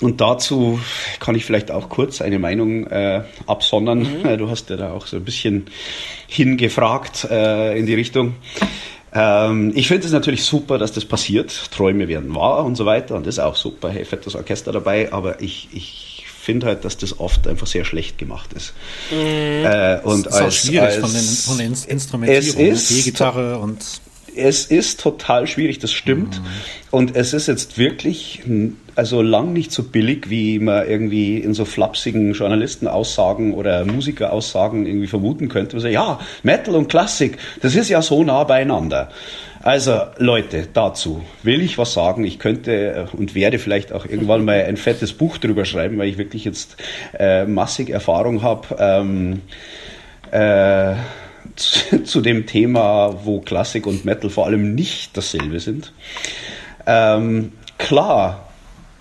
[0.00, 0.78] und dazu
[1.18, 4.00] kann ich vielleicht auch kurz eine Meinung äh, absondern.
[4.00, 4.28] Mhm.
[4.38, 5.66] Du hast ja da auch so ein bisschen
[6.28, 8.36] hingefragt äh, in die Richtung.
[9.12, 11.70] Ähm, ich finde es natürlich super, dass das passiert.
[11.72, 13.16] Träume werden wahr und so weiter.
[13.16, 13.90] Und das ist auch super.
[13.90, 15.12] Hey, fettes Orchester dabei.
[15.12, 18.74] Aber ich, ich finde halt, dass das oft einfach sehr schlecht gemacht ist.
[19.10, 19.16] Mhm.
[19.16, 23.78] Äh, und das ist als, auch schwierig als, von den, von den Instrumentierungen, E-Gitarre und
[24.38, 26.40] es ist total schwierig, das stimmt.
[26.40, 26.46] Mhm.
[26.90, 28.42] Und es ist jetzt wirklich
[28.94, 35.06] also lang nicht so billig, wie man irgendwie in so flapsigen Journalistenaussagen oder Musikeraussagen irgendwie
[35.06, 35.76] vermuten könnte.
[35.76, 39.10] Also, ja, Metal und Klassik, das ist ja so nah beieinander.
[39.62, 42.24] Also Leute, dazu will ich was sagen.
[42.24, 42.72] Ich könnte
[43.12, 46.44] äh, und werde vielleicht auch irgendwann mal ein fettes Buch drüber schreiben, weil ich wirklich
[46.44, 46.76] jetzt
[47.18, 48.76] äh, massig Erfahrung habe.
[48.78, 49.42] Ähm,
[50.30, 50.94] äh,
[52.04, 55.92] zu, dem Thema, wo Klassik und Metal vor allem nicht dasselbe sind.
[56.86, 58.48] Ähm, klar,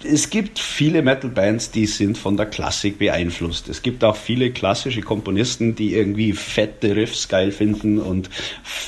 [0.04, 3.68] es gibt viele Metal-Bands, die sind von der Klassik beeinflusst.
[3.68, 8.30] Es gibt auch viele klassische Komponisten, die irgendwie fette Riffs geil finden und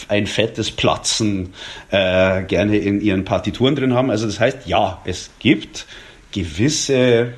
[0.08, 1.54] ein fettes Platzen
[1.90, 4.12] äh, gerne in ihren Partituren drin haben.
[4.12, 5.88] Also das heißt, ja, es gibt
[6.32, 7.34] gewisse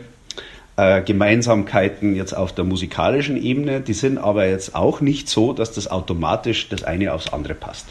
[0.82, 3.82] äh, Gemeinsamkeiten jetzt auf der musikalischen Ebene.
[3.82, 7.86] Die sind aber jetzt auch nicht so, dass das automatisch das eine aufs andere passt.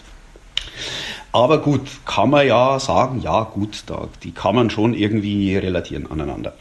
[1.30, 6.10] Aber gut, kann man ja sagen, ja gut, da, die kann man schon irgendwie relatieren
[6.10, 6.54] aneinander.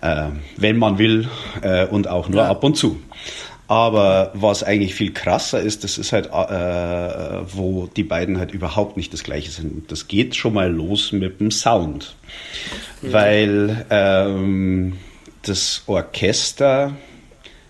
[0.00, 1.28] Äh, wenn man will
[1.60, 2.48] äh, und auch nur ja.
[2.48, 3.02] ab und zu.
[3.66, 8.96] Aber was eigentlich viel krasser ist, das ist halt, äh, wo die beiden halt überhaupt
[8.96, 9.92] nicht das gleiche sind.
[9.92, 12.16] Das geht schon mal los mit dem Sound.
[13.02, 13.12] Mhm.
[13.12, 14.94] Weil ähm,
[15.42, 16.94] das Orchester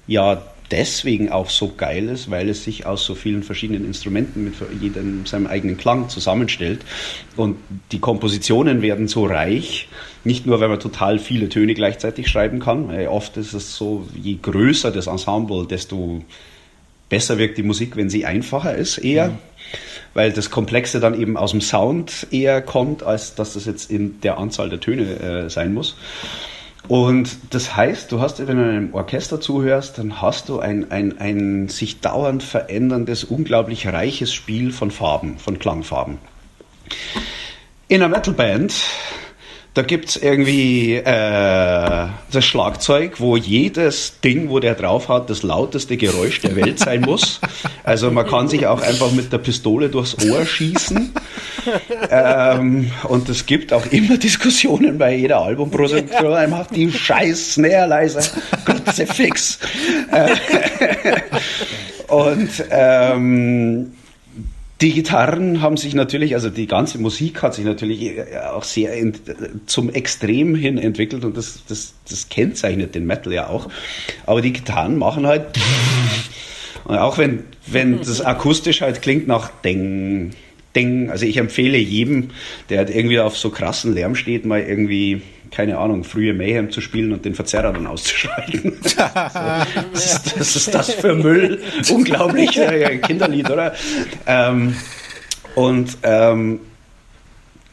[0.07, 4.55] ja deswegen auch so geil ist, weil es sich aus so vielen verschiedenen Instrumenten mit
[4.81, 6.81] jedem seinem eigenen Klang zusammenstellt.
[7.37, 7.57] Und
[7.93, 9.89] die Kompositionen werden so reich,
[10.25, 12.89] nicht nur, weil man total viele Töne gleichzeitig schreiben kann.
[12.89, 16.23] Weil oft ist es so, je größer das Ensemble, desto
[17.09, 19.29] besser wirkt die Musik, wenn sie einfacher ist, eher.
[19.29, 19.39] Mhm.
[20.15, 24.21] Weil das Komplexe dann eben aus dem Sound eher kommt, als dass das jetzt in
[24.21, 25.97] der Anzahl der Töne äh, sein muss.
[26.87, 31.19] Und das heißt, du hast, wenn du einem Orchester zuhörst, dann hast du ein, ein,
[31.19, 36.19] ein sich dauernd veränderndes, unglaublich reiches Spiel von Farben, von Klangfarben.
[37.89, 38.75] In einer Metalband
[39.79, 45.97] da gibt's irgendwie äh, das Schlagzeug, wo jedes Ding, wo der drauf hat, das lauteste
[45.97, 47.41] Geräusch der Welt sein muss.
[47.85, 51.13] Also man kann sich auch einfach mit der Pistole durchs Ohr schießen.
[52.11, 56.33] Ähm, und es gibt auch immer Diskussionen bei jeder Albumproduktion.
[56.33, 56.49] Ja.
[56.49, 58.23] Macht die scheiß Snare leiser.
[58.65, 59.61] Kruzifix.
[60.11, 60.35] Äh,
[62.09, 63.93] und ähm,
[64.81, 68.93] die Gitarren haben sich natürlich, also die ganze Musik hat sich natürlich äh, auch sehr
[68.93, 69.13] in,
[69.67, 73.69] zum Extrem hin entwickelt und das, das, das kennzeichnet den Metal ja auch.
[74.25, 75.47] Aber die Gitarren machen halt,
[76.85, 80.31] und auch wenn, wenn das akustisch halt klingt nach Ding,
[80.77, 82.31] Ding, also ich empfehle jedem,
[82.69, 86.81] der halt irgendwie auf so krassen Lärm steht, mal irgendwie keine Ahnung, frühe Mayhem zu
[86.81, 88.79] spielen und den Verzerrer dann auszuschalten.
[89.93, 91.61] was, ist, was ist das für Müll?
[91.91, 93.75] Unglaublich, ein Kinderlied, oder?
[94.27, 94.77] Ähm,
[95.55, 96.61] und ähm,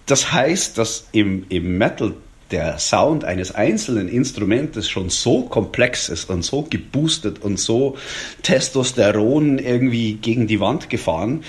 [0.05, 2.13] das heißt, dass im, im Metal
[2.51, 7.97] der Sound eines einzelnen Instrumentes schon so komplex ist und so geboostet und so
[8.43, 11.43] Testosteron irgendwie gegen die Wand gefahren,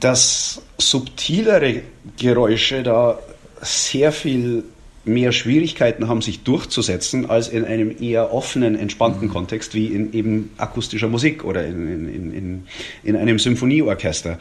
[0.00, 1.82] dass subtilere
[2.18, 3.18] Geräusche da
[3.60, 4.64] sehr viel
[5.08, 9.32] mehr Schwierigkeiten haben, sich durchzusetzen, als in einem eher offenen, entspannten mhm.
[9.32, 12.66] Kontext wie in eben akustischer Musik oder in, in, in,
[13.02, 14.38] in einem Symphonieorchester.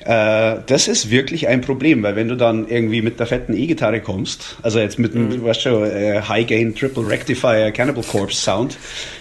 [0.00, 4.00] Äh, das ist wirklich ein Problem, weil wenn du dann irgendwie mit der fetten E-Gitarre
[4.00, 5.44] kommst, also jetzt mit einem, mhm.
[5.44, 8.78] weißt du, äh, High Gain Triple Rectifier Cannibal Corpse Sound,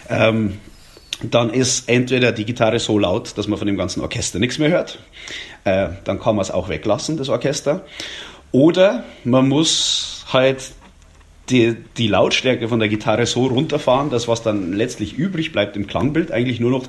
[0.10, 0.54] ähm,
[1.22, 4.70] dann ist entweder die Gitarre so laut, dass man von dem ganzen Orchester nichts mehr
[4.70, 5.00] hört.
[5.66, 7.86] Äh, dann kann man es auch weglassen, das Orchester.
[8.52, 10.72] Oder man muss halt
[11.50, 15.88] die, die Lautstärke von der Gitarre so runterfahren, dass was dann letztlich übrig bleibt im
[15.88, 16.86] Klangbild eigentlich nur noch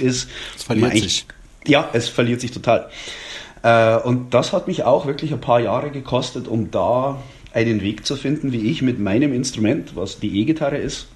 [0.00, 0.28] ist.
[0.56, 1.26] Es verliert sich.
[1.66, 2.88] Ja, es verliert sich total.
[3.62, 7.22] Äh, und das hat mich auch wirklich ein paar Jahre gekostet, um da
[7.52, 11.06] einen Weg zu finden, wie ich mit meinem Instrument, was die E-Gitarre ist,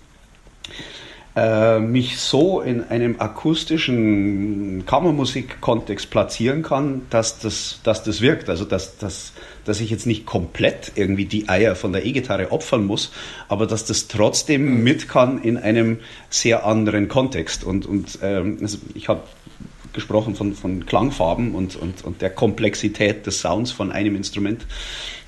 [1.39, 8.49] äh, mich so in einem akustischen Kammermusik-Kontext platzieren kann, dass das, dass das wirkt.
[8.49, 9.33] Also dass, dass,
[9.65, 13.13] dass ich jetzt nicht komplett irgendwie die Eier von der E-Gitarre opfern muss,
[13.49, 17.63] aber dass das trotzdem mit kann in einem sehr anderen Kontext.
[17.63, 19.23] Und, und ähm, also ich habe
[19.99, 24.67] gesprochen von, von Klangfarben und, und, und der Komplexität des Sounds von einem Instrument,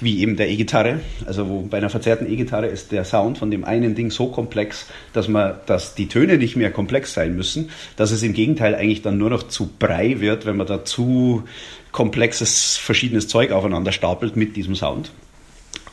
[0.01, 1.01] wie eben der E-Gitarre.
[1.27, 4.87] Also wo bei einer verzerrten E-Gitarre ist der Sound von dem einen Ding so komplex,
[5.12, 9.03] dass man, dass die Töne nicht mehr komplex sein müssen, dass es im Gegenteil eigentlich
[9.03, 11.45] dann nur noch zu Brei wird, wenn man da zu
[11.93, 15.11] komplexes, verschiedenes Zeug aufeinander stapelt mit diesem Sound.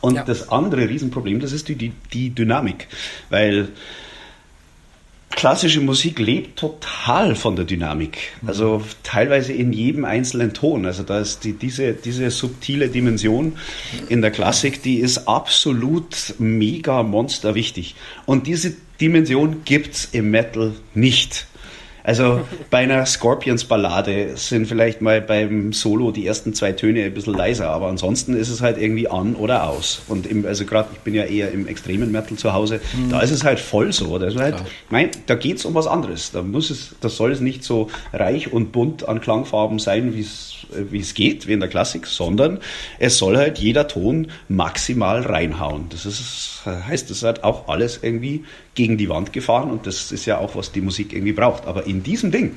[0.00, 0.24] Und ja.
[0.24, 2.88] das andere Riesenproblem, das ist die, die, die Dynamik,
[3.30, 3.68] weil
[5.30, 8.18] klassische Musik lebt total von der Dynamik.
[8.46, 10.86] Also teilweise in jedem einzelnen Ton.
[10.86, 13.56] Also da ist die, diese, diese subtile Dimension
[14.08, 17.94] in der Klassik, die ist absolut mega monster wichtig.
[18.26, 21.46] Und diese Dimension gibt's im Metal nicht.
[22.08, 22.40] Also
[22.70, 27.68] bei einer Scorpions-Ballade sind vielleicht mal beim Solo die ersten zwei Töne ein bisschen leiser,
[27.68, 30.00] aber ansonsten ist es halt irgendwie an oder aus.
[30.08, 33.10] Und im, also gerade, ich bin ja eher im extremen Metal zu Hause, mhm.
[33.10, 34.18] da ist es halt voll so.
[34.18, 34.56] Da, ist halt,
[34.88, 36.30] mein, da geht es um was anderes.
[36.30, 40.20] Da muss es, da soll es nicht so reich und bunt an Klangfarben sein, wie
[40.20, 40.54] es
[40.92, 42.58] es geht, wie in der Klassik, sondern
[42.98, 45.86] es soll halt jeder Ton maximal reinhauen.
[45.90, 48.44] Das ist, heißt, das hat auch alles irgendwie
[48.78, 51.66] gegen die Wand gefahren und das ist ja auch, was die Musik irgendwie braucht.
[51.66, 52.54] Aber in diesem Ding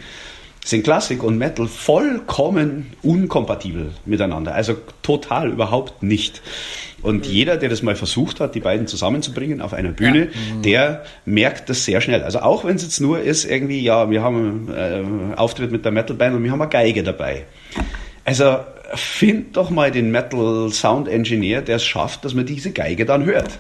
[0.63, 4.53] sind Klassik und Metal vollkommen unkompatibel miteinander.
[4.53, 6.43] Also total überhaupt nicht.
[7.01, 7.33] Und mhm.
[7.33, 10.55] jeder, der das mal versucht hat, die beiden zusammenzubringen auf einer Bühne, ja.
[10.55, 10.61] mhm.
[10.61, 12.21] der merkt das sehr schnell.
[12.21, 15.83] Also auch wenn es jetzt nur ist, irgendwie, ja, wir haben einen äh, Auftritt mit
[15.83, 17.45] der Metalband und wir haben eine Geige dabei.
[18.23, 18.57] Also
[18.93, 23.25] find doch mal den Metal Sound Engineer, der es schafft, dass man diese Geige dann
[23.25, 23.57] hört.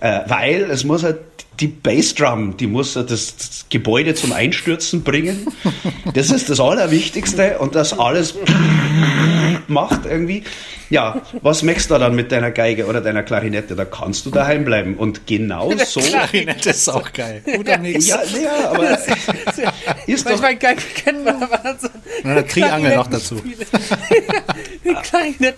[0.00, 1.20] Äh, weil es muss halt
[1.60, 5.48] die Bassdrum, die muss das, Gebäude zum Einstürzen bringen.
[6.14, 8.34] Das ist das Allerwichtigste und das alles
[9.68, 10.44] macht irgendwie.
[10.88, 13.74] Ja, was machst du dann mit deiner Geige oder deiner Klarinette?
[13.74, 14.94] Da kannst du daheim bleiben.
[14.94, 16.00] Und genau so.
[16.00, 17.42] Klarinette ist auch geil.
[17.80, 18.06] Mix.
[18.06, 18.90] Ja, ja, aber
[20.06, 20.40] ist doch.
[20.40, 23.42] Geige kennen wir, aber Triangel noch dazu.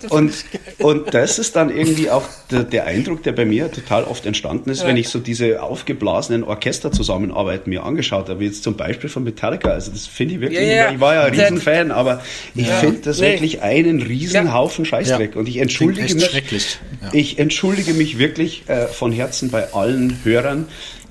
[0.09, 0.33] Und,
[0.79, 4.69] und das ist dann irgendwie auch der, der, Eindruck, der bei mir total oft entstanden
[4.69, 4.87] ist, ja.
[4.87, 9.69] wenn ich so diese aufgeblasenen Orchesterzusammenarbeiten mir angeschaut habe, wie jetzt zum Beispiel von Metallica.
[9.69, 10.91] Also das finde ich wirklich, ja, ja.
[10.91, 12.21] ich war ja ein Riesenfan, aber
[12.55, 13.33] ich finde das nee.
[13.33, 15.35] wirklich einen Riesenhaufen Scheiß weg.
[15.35, 16.79] Und ich entschuldige mich,
[17.13, 20.67] ich entschuldige mich wirklich äh, von Herzen bei allen Hörern,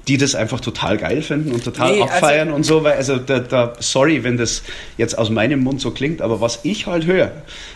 [0.09, 2.94] die das einfach total geil finden und total nee, also abfeiern also, und so, weil,
[2.94, 4.62] also da, da, sorry, wenn das
[4.96, 7.30] jetzt aus meinem Mund so klingt, aber was ich halt höre,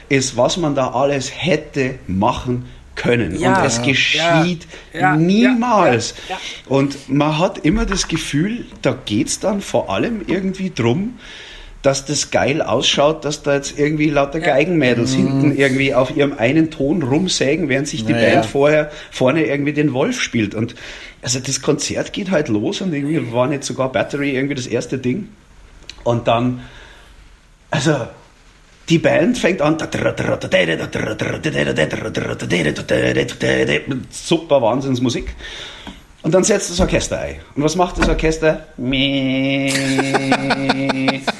[0.09, 2.65] ist, was man da alles hätte machen
[2.95, 3.39] können.
[3.39, 6.15] Ja, und es geschieht ja, niemals.
[6.29, 11.19] Ja, und man hat immer das Gefühl, da geht es dann vor allem irgendwie drum,
[11.83, 15.17] dass das geil ausschaut, dass da jetzt irgendwie lauter Geigenmädels mhm.
[15.17, 18.35] hinten irgendwie auf ihrem einen Ton rumsägen, während sich die naja.
[18.35, 20.55] Band vorher vorne irgendwie den Wolf spielt.
[20.55, 20.77] Und
[21.23, 24.99] also das Konzert geht halt los und irgendwie war nicht sogar Battery irgendwie das erste
[24.99, 25.29] Ding.
[26.05, 26.63] Und dann,
[27.71, 28.07] also
[28.89, 29.77] die Band fängt an,
[34.11, 35.35] super Wahnsinnsmusik.
[36.23, 37.37] Und dann setzt das Orchester ein.
[37.57, 38.69] Und was macht das Orchester?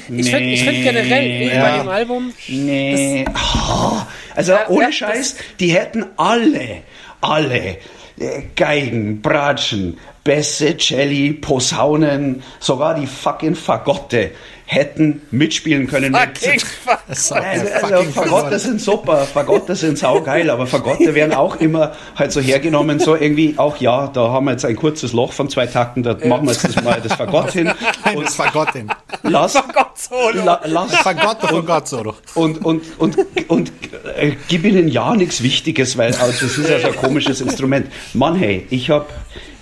[0.07, 0.21] Nee.
[0.21, 1.61] ich finde find generell ja.
[1.61, 2.33] bei dem Album.
[2.47, 3.25] Nee.
[3.33, 3.97] Oh,
[4.35, 6.83] also ja, ohne ja, Scheiß, die hätten alle,
[7.21, 7.77] alle
[8.19, 14.31] äh, Geigen, Bratschen, Bässe, Celli, Posaunen, sogar die fucking Fagotte
[14.73, 16.13] hätten mitspielen können.
[16.13, 16.61] Fucking
[17.07, 22.41] also, also Fagotte sind super, Fagotte sind saugeil, aber Fagotte werden auch immer halt so
[22.41, 26.03] hergenommen, so irgendwie auch, ja, da haben wir jetzt ein kurzes Loch von zwei Takten,
[26.03, 27.71] da machen wir jetzt das mal das Fagott hin.
[28.15, 28.89] Und das Fagott hin.
[29.23, 32.15] Lass, la, lass Fagott von Gott solo.
[32.35, 33.71] Und, und, und, und, und
[34.17, 37.87] äh, gib ihnen ja nichts Wichtiges, weil also, das ist ja so ein komisches Instrument.
[38.13, 39.05] Mann, hey, ich habe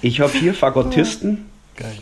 [0.01, 1.45] ich hab hier Fagottisten.
[1.75, 1.97] Geil.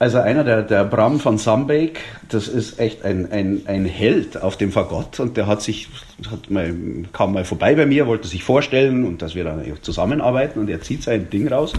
[0.00, 4.56] Also einer, der, der Bram von Sambake, das ist echt ein, ein, ein Held auf
[4.56, 5.88] dem Fagott und der hat sich,
[6.30, 6.74] hat mal,
[7.12, 10.80] kam mal vorbei bei mir, wollte sich vorstellen und dass wir dann zusammenarbeiten und er
[10.80, 11.74] zieht sein Ding raus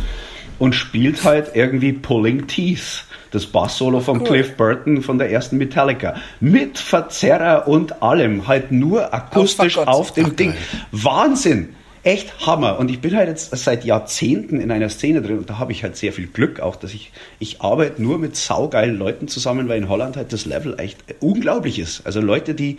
[0.59, 4.28] und spielt halt irgendwie Pulling Teeth, das Bass-Solo von cool.
[4.28, 6.13] Cliff Burton von der ersten Metallica.
[6.39, 10.53] Mit Verzerrer und allem, halt nur akustisch auf, auf dem Ach, Ding.
[10.91, 11.69] Wahnsinn!
[12.04, 12.80] Echt Hammer.
[12.80, 15.84] Und ich bin halt jetzt seit Jahrzehnten in einer Szene drin und da habe ich
[15.84, 19.78] halt sehr viel Glück auch, dass ich, ich arbeite nur mit saugeilen Leuten zusammen, weil
[19.78, 22.06] in Holland halt das Level echt unglaublich ist.
[22.06, 22.78] Also Leute, die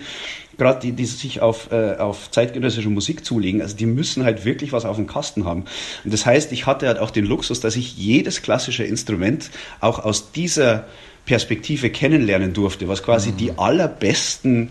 [0.59, 4.73] gerade die, die sich auf, äh, auf zeitgenössische Musik zulegen, also die müssen halt wirklich
[4.73, 5.65] was auf dem Kasten haben.
[6.05, 9.51] Und das heißt, ich hatte halt auch den Luxus, dass ich jedes klassische Instrument
[9.81, 10.87] auch aus dieser
[11.25, 13.37] Perspektive kennenlernen durfte, was quasi mhm.
[13.37, 14.71] die allerbesten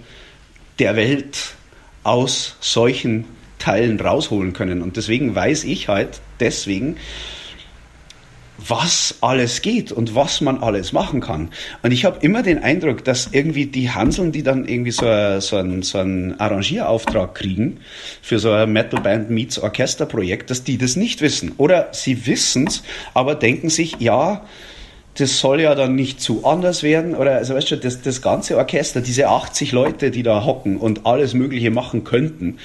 [0.80, 1.56] der Welt
[2.04, 3.26] aus solchen
[3.62, 4.82] Teilen rausholen können.
[4.82, 6.97] Und deswegen weiß ich halt deswegen,
[8.68, 11.49] was alles geht und was man alles machen kann.
[11.82, 15.05] Und ich habe immer den Eindruck, dass irgendwie die Hanseln, die dann irgendwie so,
[15.39, 17.80] so, einen, so einen Arrangierauftrag kriegen
[18.22, 21.53] für so ein Metal Band Meets Orchester Projekt, dass die das nicht wissen.
[21.57, 22.84] Oder sie wissen es,
[23.14, 24.45] aber denken sich, ja,
[25.16, 27.16] das soll ja dann nicht zu anders werden.
[27.16, 31.05] Oder also weißt du, das, das ganze Orchester, diese 80 Leute, die da hocken und
[31.05, 32.57] alles Mögliche machen könnten,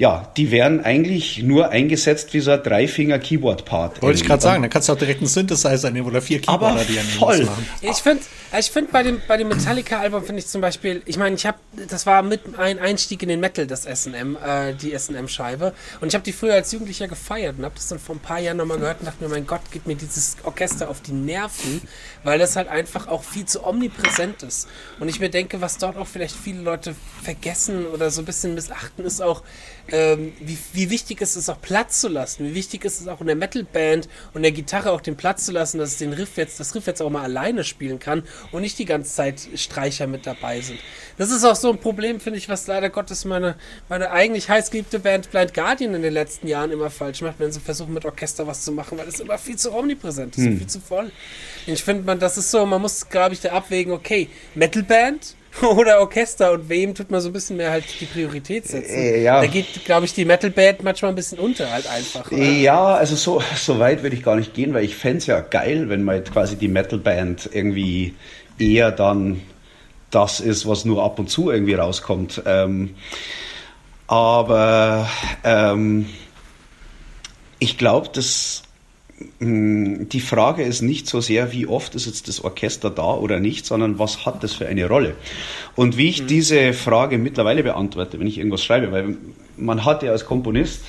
[0.00, 4.00] ja, die werden eigentlich nur eingesetzt wie so ein Dreifinger-Keyboard-Part.
[4.00, 6.84] Wollte ich gerade sagen, dann kannst du auch direkt einen Synthesizer nehmen oder vier Keyboarder,
[6.84, 7.44] die an voll.
[7.44, 7.66] machen.
[7.82, 8.22] Ich finde,
[8.58, 11.58] ich finde bei dem, bei dem Metallica-Album finde ich zum Beispiel, ich meine, ich habe,
[11.88, 15.72] das war mit ein Einstieg in den Metal, das SNM, äh, die SNM-Scheibe.
[16.00, 18.40] Und ich habe die früher als Jugendlicher gefeiert und habe das dann vor ein paar
[18.40, 21.82] Jahren nochmal gehört und dachte mir, mein Gott, geht mir dieses Orchester auf die Nerven,
[22.24, 24.68] weil das halt einfach auch viel zu omnipräsent ist.
[24.98, 28.54] Und ich mir denke, was dort auch vielleicht viele Leute vergessen oder so ein bisschen
[28.54, 29.44] missachten, ist auch,
[29.92, 33.20] ähm, wie, wie wichtig ist es auch Platz zu lassen, wie wichtig ist es auch
[33.20, 36.36] in der Metalband und der Gitarre auch den Platz zu lassen, dass es den Riff
[36.36, 40.06] jetzt, das Riff jetzt auch mal alleine spielen kann und nicht die ganze Zeit Streicher
[40.06, 40.78] mit dabei sind.
[41.18, 43.56] Das ist auch so ein Problem, finde ich, was leider Gottes meine,
[43.88, 47.60] meine eigentlich heißgeliebte Band Blind Guardian in den letzten Jahren immer falsch macht, wenn sie
[47.60, 50.52] versuchen mit Orchester was zu machen, weil es immer viel zu omnipräsent ist hm.
[50.52, 51.10] und viel zu voll.
[51.66, 56.00] Ich finde, man, das ist so, man muss, glaube ich, da abwägen, okay, Metalband, oder
[56.00, 58.94] Orchester und wem tut man so ein bisschen mehr halt die Priorität setzen.
[58.94, 59.40] Äh, ja.
[59.40, 62.30] Da geht, glaube ich, die Metal Band manchmal ein bisschen unter halt einfach.
[62.30, 62.42] Oder?
[62.42, 65.40] Ja, also so, so weit würde ich gar nicht gehen, weil ich fände es ja
[65.40, 68.14] geil, wenn man quasi die Metal Band irgendwie
[68.58, 69.40] eher dann
[70.10, 72.42] das ist, was nur ab und zu irgendwie rauskommt.
[72.46, 72.94] Ähm,
[74.06, 75.08] aber
[75.44, 76.06] ähm,
[77.60, 78.62] ich glaube, dass
[79.40, 83.66] die Frage ist nicht so sehr, wie oft ist jetzt das Orchester da oder nicht,
[83.66, 85.14] sondern was hat das für eine Rolle?
[85.76, 86.26] Und wie ich mhm.
[86.26, 89.16] diese Frage mittlerweile beantworte, wenn ich irgendwas schreibe, weil
[89.56, 90.82] man hat ja als Komponist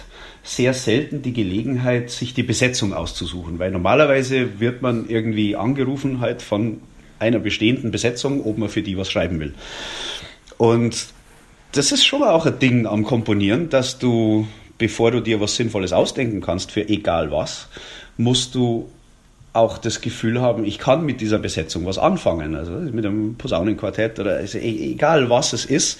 [0.44, 6.42] sehr selten die Gelegenheit, sich die Besetzung auszusuchen, weil normalerweise wird man irgendwie angerufen halt
[6.42, 6.82] von
[7.20, 9.54] einer bestehenden Besetzung, ob man für die was schreiben will.
[10.58, 11.08] Und
[11.74, 15.94] das ist schon auch ein Ding am Komponieren, dass du, bevor du dir was Sinnvolles
[15.94, 17.68] ausdenken kannst, für egal was,
[18.22, 18.89] musst du
[19.53, 22.55] auch das Gefühl haben, ich kann mit dieser Besetzung was anfangen.
[22.55, 25.99] Also mit einem Posaunenquartett oder also egal was es ist.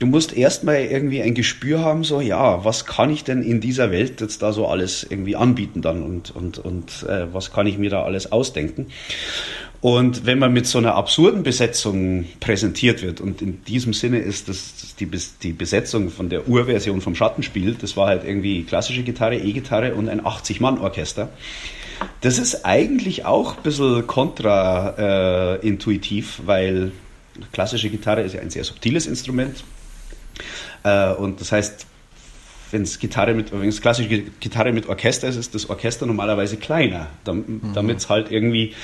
[0.00, 3.90] Du musst erstmal irgendwie ein Gespür haben, so ja, was kann ich denn in dieser
[3.92, 7.78] Welt jetzt da so alles irgendwie anbieten dann und, und, und äh, was kann ich
[7.78, 8.86] mir da alles ausdenken.
[9.80, 14.48] Und wenn man mit so einer absurden Besetzung präsentiert wird, und in diesem Sinne ist
[14.48, 15.08] das die,
[15.42, 20.10] die Besetzung von der Urversion vom Schattenspiel, das war halt irgendwie klassische Gitarre, E-Gitarre und
[20.10, 21.30] ein 80-Mann-Orchester.
[22.20, 26.92] Das ist eigentlich auch ein bisschen kontraintuitiv, äh, weil
[27.52, 29.64] klassische Gitarre ist ja ein sehr subtiles Instrument.
[30.82, 31.86] Äh, und das heißt,
[32.70, 36.56] wenn es Gitarre mit, wenn es klassische Gitarre mit Orchester ist, ist das Orchester normalerweise
[36.56, 38.74] kleiner, damit es halt irgendwie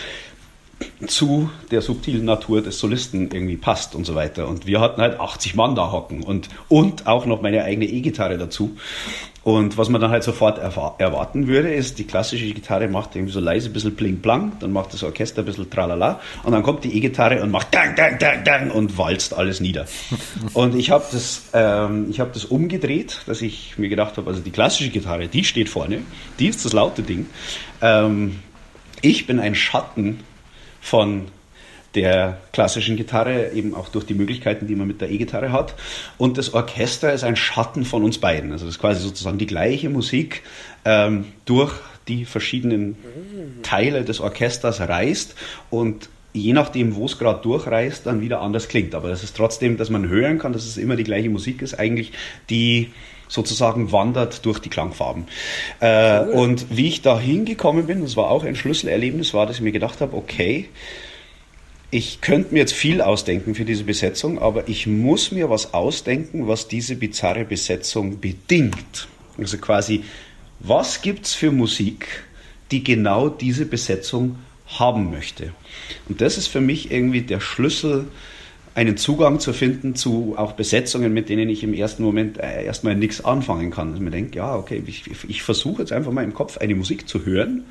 [1.06, 4.48] zu der subtilen Natur des Solisten irgendwie passt und so weiter.
[4.48, 8.38] Und wir hatten halt 80 Mann da hocken und, und auch noch meine eigene E-Gitarre
[8.38, 8.76] dazu.
[9.42, 13.38] Und was man dann halt sofort erwarten würde, ist, die klassische Gitarre macht irgendwie so
[13.38, 16.82] leise ein bisschen bling blang, dann macht das Orchester ein bisschen tralala und dann kommt
[16.82, 19.86] die E-Gitarre und macht dang, dang, dang, dang und walzt alles nieder.
[20.54, 24.50] und ich habe das, ähm, hab das umgedreht, dass ich mir gedacht habe, also die
[24.50, 26.02] klassische Gitarre, die steht vorne,
[26.40, 27.26] die ist das laute Ding.
[27.80, 28.40] Ähm,
[29.00, 30.24] ich bin ein Schatten
[30.86, 31.22] von
[31.96, 35.74] der klassischen Gitarre, eben auch durch die Möglichkeiten, die man mit der E-Gitarre hat.
[36.16, 38.52] Und das Orchester ist ein Schatten von uns beiden.
[38.52, 40.42] Also das ist quasi sozusagen die gleiche Musik
[40.84, 41.72] ähm, durch
[42.06, 42.96] die verschiedenen
[43.64, 45.34] Teile des Orchesters reißt
[45.70, 48.94] und je nachdem, wo es gerade durchreißt, dann wieder anders klingt.
[48.94, 51.74] Aber das ist trotzdem, dass man hören kann, dass es immer die gleiche Musik ist,
[51.74, 52.12] eigentlich
[52.48, 52.92] die
[53.28, 55.26] sozusagen wandert durch die Klangfarben.
[55.80, 56.28] Äh, cool.
[56.32, 59.72] Und wie ich da hingekommen bin, das war auch ein Schlüsselerlebnis, war, dass ich mir
[59.72, 60.68] gedacht habe, okay,
[61.90, 66.48] ich könnte mir jetzt viel ausdenken für diese Besetzung, aber ich muss mir was ausdenken,
[66.48, 69.08] was diese bizarre Besetzung bedingt.
[69.38, 70.02] Also quasi,
[70.58, 72.24] was gibt es für Musik,
[72.70, 75.52] die genau diese Besetzung haben möchte?
[76.08, 78.08] Und das ist für mich irgendwie der Schlüssel,
[78.76, 82.94] einen Zugang zu finden zu auch Besetzungen, mit denen ich im ersten Moment äh, erstmal
[82.94, 83.92] nichts anfangen kann.
[83.92, 87.08] Dass man denkt, ja, okay, ich, ich versuche jetzt einfach mal im Kopf eine Musik
[87.08, 87.64] zu hören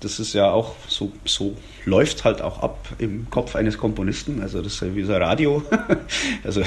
[0.00, 4.40] das ist ja auch so, so läuft halt auch ab im Kopf eines Komponisten.
[4.40, 5.62] Also das ist wie so ein Radio.
[6.44, 6.62] also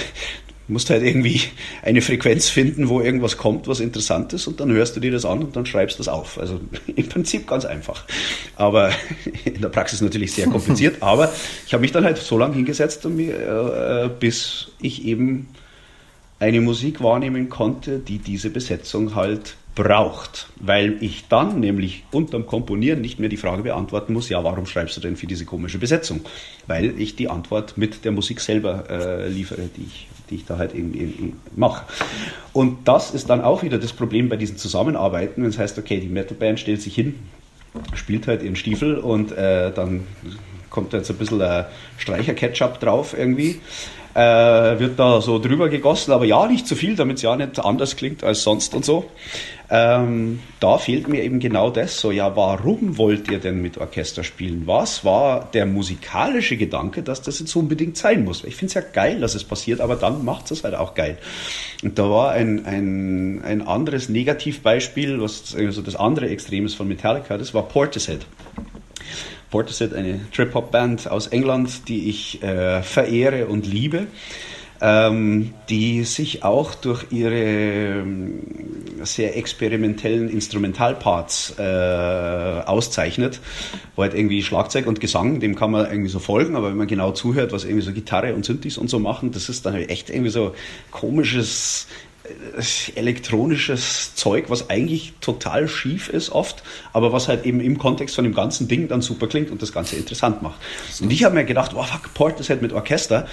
[0.67, 1.41] du musst halt irgendwie
[1.81, 5.25] eine Frequenz finden, wo irgendwas kommt, was interessant ist und dann hörst du dir das
[5.25, 6.39] an und dann schreibst du das auf.
[6.39, 6.59] Also
[6.95, 8.05] im Prinzip ganz einfach.
[8.55, 8.91] Aber
[9.45, 10.97] in der Praxis natürlich sehr kompliziert.
[11.01, 11.31] aber
[11.65, 15.47] ich habe mich dann halt so lange hingesetzt, äh, bis ich eben
[16.39, 23.01] eine Musik wahrnehmen konnte, die diese Besetzung halt braucht, weil ich dann nämlich unterm Komponieren
[23.01, 26.21] nicht mehr die Frage beantworten muss, ja, warum schreibst du denn für diese komische Besetzung?
[26.67, 30.57] Weil ich die Antwort mit der Musik selber äh, liefere, die ich, die ich da
[30.57, 31.85] halt irgendwie mache.
[32.53, 35.99] Und das ist dann auch wieder das Problem bei diesen Zusammenarbeiten, wenn es heißt, okay,
[35.99, 37.15] die Metalband stellt sich hin,
[37.95, 40.05] spielt halt ihren Stiefel und äh, dann
[40.69, 41.65] kommt jetzt ein bisschen äh,
[41.97, 43.59] Streicher-Ketchup drauf irgendwie
[44.13, 47.59] äh, wird da so drüber gegossen, aber ja, nicht zu viel, damit es ja nicht
[47.63, 49.05] anders klingt als sonst und so.
[49.75, 54.23] Ähm, da fehlt mir eben genau das so, ja, warum wollt ihr denn mit Orchester
[54.23, 54.67] spielen?
[54.67, 58.43] Was war der musikalische Gedanke, dass das jetzt unbedingt sein muss?
[58.43, 61.17] Ich finde es ja geil, dass es passiert, aber dann macht es halt auch geil.
[61.81, 66.87] Und da war ein, ein, ein anderes Negativbeispiel, was also das andere Extrem ist von
[66.87, 68.27] Metallica, das war Portishead.
[69.49, 74.05] Portishead, eine Trip-Hop-Band aus England, die ich äh, verehre und liebe,
[74.81, 78.39] ähm, die sich auch durch ihre ähm,
[79.03, 81.61] sehr experimentellen Instrumentalparts äh,
[82.65, 83.39] auszeichnet,
[83.95, 86.87] wo halt irgendwie Schlagzeug und Gesang, dem kann man irgendwie so folgen, aber wenn man
[86.87, 89.89] genau zuhört, was irgendwie so Gitarre und Synthes und so machen, das ist dann halt
[89.89, 90.53] echt irgendwie so
[90.91, 91.87] komisches
[92.95, 96.63] elektronisches Zeug, was eigentlich total schief ist oft,
[96.93, 99.73] aber was halt eben im Kontext von dem ganzen Ding dann super klingt und das
[99.73, 100.59] Ganze interessant macht.
[101.01, 103.27] Und ich habe mir gedacht, wow, fuck, Portishead mit Orchester.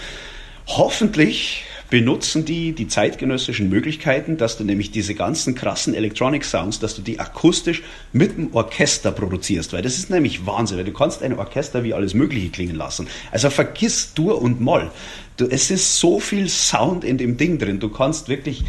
[0.76, 6.94] Hoffentlich benutzen die die zeitgenössischen Möglichkeiten, dass du nämlich diese ganzen krassen Electronic Sounds, dass
[6.94, 11.24] du die akustisch mit dem Orchester produzierst, weil das ist nämlich Wahnsinn, weil du kannst
[11.24, 13.08] ein Orchester wie alles Mögliche klingen lassen.
[13.32, 14.92] Also vergiss Dur und Moll.
[15.36, 17.80] Du, es ist so viel Sound in dem Ding drin.
[17.80, 18.62] Du kannst wirklich,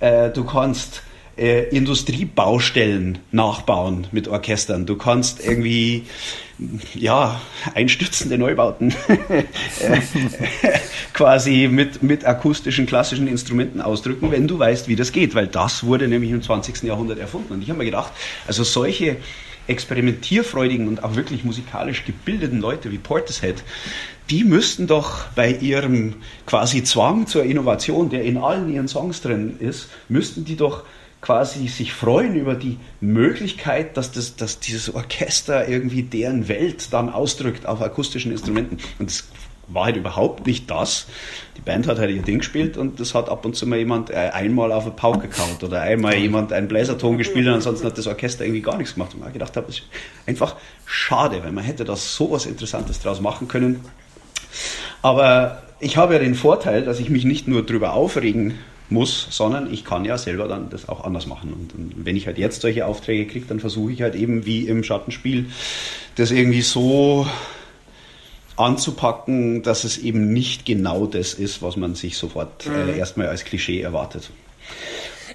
[0.00, 1.02] äh, du kannst
[1.36, 4.86] äh, Industriebaustellen nachbauen mit Orchestern.
[4.86, 6.04] Du kannst irgendwie
[6.94, 7.40] ja,
[7.74, 8.94] einstürzende Neubauten
[11.12, 15.84] quasi mit, mit akustischen, klassischen Instrumenten ausdrücken, wenn du weißt, wie das geht, weil das
[15.84, 16.82] wurde nämlich im 20.
[16.82, 17.54] Jahrhundert erfunden.
[17.54, 18.12] Und ich habe mir gedacht,
[18.46, 19.16] also solche
[19.66, 23.62] experimentierfreudigen und auch wirklich musikalisch gebildeten Leute wie Portishead,
[24.30, 26.16] die müssten doch bei ihrem
[26.46, 30.84] quasi Zwang zur Innovation, der in allen ihren Songs drin ist, müssten die doch
[31.24, 37.08] quasi sich freuen über die Möglichkeit, dass, das, dass dieses Orchester irgendwie deren Welt dann
[37.08, 38.76] ausdrückt auf akustischen Instrumenten.
[38.98, 39.24] Und das
[39.68, 41.06] war halt überhaupt nicht das.
[41.56, 44.10] Die Band hat halt ihr Ding gespielt und das hat ab und zu mal jemand
[44.10, 47.96] äh, einmal auf eine Pauke kaut oder einmal jemand einen Bläserton gespielt und ansonsten hat
[47.96, 49.14] das Orchester irgendwie gar nichts gemacht.
[49.14, 49.84] Und man gedacht habe, ist
[50.26, 53.80] einfach schade, weil man hätte da so was Interessantes draus machen können.
[55.00, 58.58] Aber ich habe ja den Vorteil, dass ich mich nicht nur drüber aufregen
[58.90, 61.52] muss, sondern ich kann ja selber dann das auch anders machen.
[61.52, 64.66] Und, und wenn ich halt jetzt solche Aufträge kriege, dann versuche ich halt eben wie
[64.68, 65.46] im Schattenspiel
[66.16, 67.26] das irgendwie so
[68.56, 72.88] anzupacken, dass es eben nicht genau das ist, was man sich sofort äh, mhm.
[72.90, 74.30] äh, erstmal als Klischee erwartet.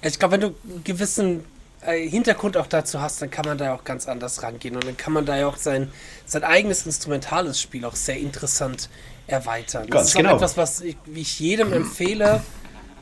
[0.02, 1.44] Ich glaube, wenn du einen gewissen
[1.82, 4.96] äh, Hintergrund auch dazu hast, dann kann man da auch ganz anders rangehen und dann
[4.96, 5.92] kann man da ja auch sein,
[6.24, 8.88] sein eigenes instrumentales Spiel auch sehr interessant
[9.26, 9.86] erweitern.
[9.86, 10.36] Das ganz ist genau.
[10.36, 12.42] etwas, was ich, ich jedem empfehle,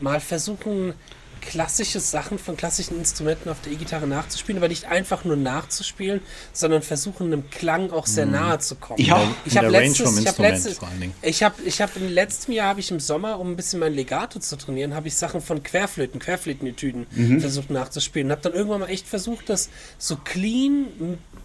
[0.03, 0.95] mal versuchen,
[1.41, 6.21] klassische Sachen von klassischen Instrumenten auf der E-Gitarre nachzuspielen, aber nicht einfach nur nachzuspielen,
[6.53, 8.33] sondern versuchen, einem Klang auch sehr mhm.
[8.33, 9.01] nahe zu kommen.
[9.01, 10.81] Ja, ich habe letztes, ich habe letztes,
[11.23, 13.95] ich habe, ich habe im letzten Jahr habe ich im Sommer, um ein bisschen mein
[13.95, 17.41] Legato zu trainieren, habe ich Sachen von Querflöten, Querflötenetüden mhm.
[17.41, 18.31] versucht nachzuspielen.
[18.31, 20.87] Habe dann irgendwann mal echt versucht, das so clean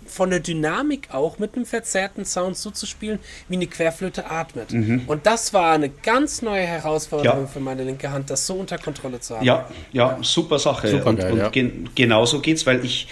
[0.07, 4.71] von der Dynamik auch mit einem verzerrten Sound so zu spielen, wie eine Querflöte atmet.
[4.71, 5.03] Mhm.
[5.07, 7.47] Und das war eine ganz neue Herausforderung ja.
[7.47, 9.45] für meine linke Hand, das so unter Kontrolle zu haben.
[9.45, 10.89] Ja, ja, super Sache.
[10.89, 11.49] Super und, geil, und ja.
[11.49, 13.07] gen genauso geht's, weil ich,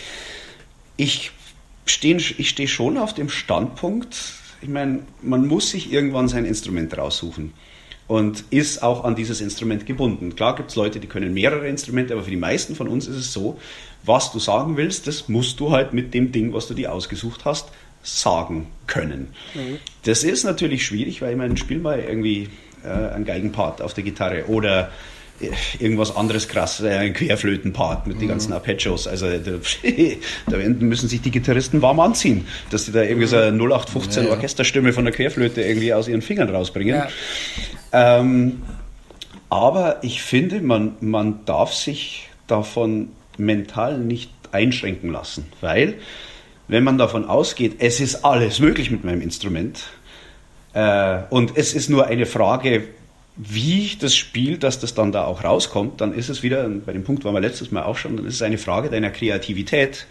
[0.97, 1.31] ich
[1.85, 4.15] stehe ich steh schon auf dem Standpunkt,
[4.61, 7.53] ich meine, man muss sich irgendwann sein Instrument raussuchen
[8.07, 10.35] und ist auch an dieses Instrument gebunden.
[10.35, 13.15] Klar gibt es Leute, die können mehrere Instrumente, aber für die meisten von uns ist
[13.15, 13.57] es so,
[14.03, 17.45] was du sagen willst, das musst du halt mit dem Ding, was du dir ausgesucht
[17.45, 17.69] hast,
[18.03, 19.27] sagen können.
[19.53, 19.77] Mhm.
[20.03, 22.49] Das ist natürlich schwierig, weil ich meine, spiel mal irgendwie
[22.83, 24.89] äh, einen Geigenpart auf der Gitarre oder
[25.39, 25.49] äh,
[25.79, 28.21] irgendwas anderes krass, äh, ein Querflötenpart mit mhm.
[28.21, 29.07] den ganzen Arpeggios.
[29.07, 29.51] Also da,
[30.47, 34.29] da, müssen sich die Gitarristen warm anziehen, dass sie da irgendwie so eine 0815 ja,
[34.29, 34.35] ja.
[34.35, 36.95] Orchesterstimme von der Querflöte irgendwie aus ihren Fingern rausbringen.
[36.95, 38.19] Ja.
[38.19, 38.63] Ähm,
[39.49, 43.09] aber ich finde, man, man darf sich davon
[43.45, 45.95] mental nicht einschränken lassen, weil
[46.67, 49.83] wenn man davon ausgeht, es ist alles möglich mit meinem Instrument
[50.73, 52.83] äh, und es ist nur eine Frage,
[53.37, 56.93] wie ich das Spiel, dass das dann da auch rauskommt, dann ist es wieder, bei
[56.93, 60.05] dem Punkt waren wir letztes Mal auch schon, dann ist es eine Frage deiner Kreativität,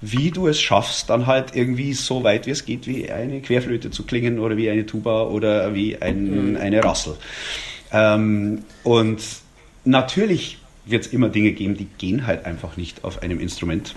[0.00, 3.90] wie du es schaffst, dann halt irgendwie so weit wie es geht, wie eine Querflöte
[3.90, 6.56] zu klingen oder wie eine Tuba oder wie ein, mhm.
[6.56, 7.16] eine Rassel.
[7.92, 9.22] Ähm, und
[9.84, 13.94] natürlich wird es immer Dinge geben, die gehen halt einfach nicht auf einem Instrument.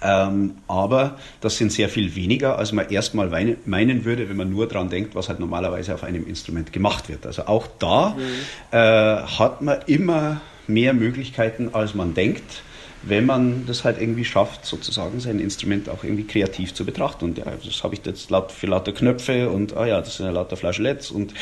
[0.00, 3.28] Ähm, aber das sind sehr viel weniger, als man erstmal
[3.64, 7.26] meinen würde, wenn man nur daran denkt, was halt normalerweise auf einem Instrument gemacht wird.
[7.26, 8.22] Also auch da mhm.
[8.70, 12.62] äh, hat man immer mehr Möglichkeiten, als man denkt
[13.02, 17.24] wenn man das halt irgendwie schafft, sozusagen sein Instrument auch irgendwie kreativ zu betrachten.
[17.24, 20.26] Und ja, das habe ich jetzt laut, für lauter Knöpfe und, ah ja, das sind
[20.26, 21.32] ja lauter Flageoletts und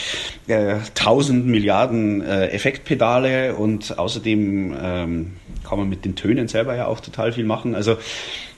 [0.47, 5.33] äh, tausend Milliarden äh, Effektpedale und außerdem ähm,
[5.65, 7.75] kann man mit den Tönen selber ja auch total viel machen.
[7.75, 7.97] Also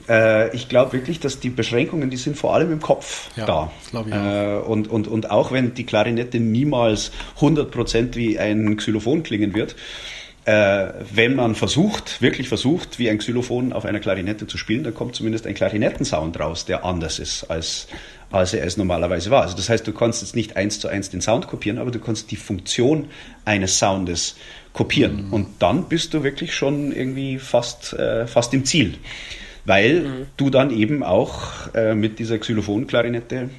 [0.08, 3.70] äh, ich glaube wirklich, dass die Beschränkungen, die sind vor allem im Kopf ja, da.
[3.86, 9.54] Ich äh, und, und, und auch wenn die Klarinette niemals 100% wie ein Xylophon klingen
[9.54, 9.76] wird,
[10.48, 14.94] äh, wenn man versucht, wirklich versucht, wie ein Xylophon auf einer Klarinette zu spielen, dann
[14.94, 17.86] kommt zumindest ein Klarinettensound raus, der anders ist als,
[18.30, 19.42] als er es normalerweise war.
[19.42, 21.98] Also das heißt, du kannst jetzt nicht eins zu eins den Sound kopieren, aber du
[21.98, 23.10] kannst die Funktion
[23.44, 24.36] eines Soundes
[24.72, 25.26] kopieren.
[25.26, 25.32] Mhm.
[25.34, 28.94] Und dann bist du wirklich schon irgendwie fast, äh, fast im Ziel.
[29.66, 30.26] Weil mhm.
[30.38, 33.50] du dann eben auch äh, mit dieser Xylophon-Klarinette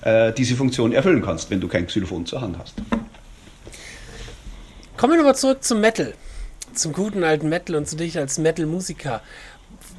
[0.00, 2.76] äh, diese Funktion erfüllen kannst, wenn du kein Xylophon zur Hand hast.
[4.96, 6.14] Kommen wir nochmal zurück zum Metal
[6.74, 9.22] zum guten alten Metal und zu dich als Metal-Musiker.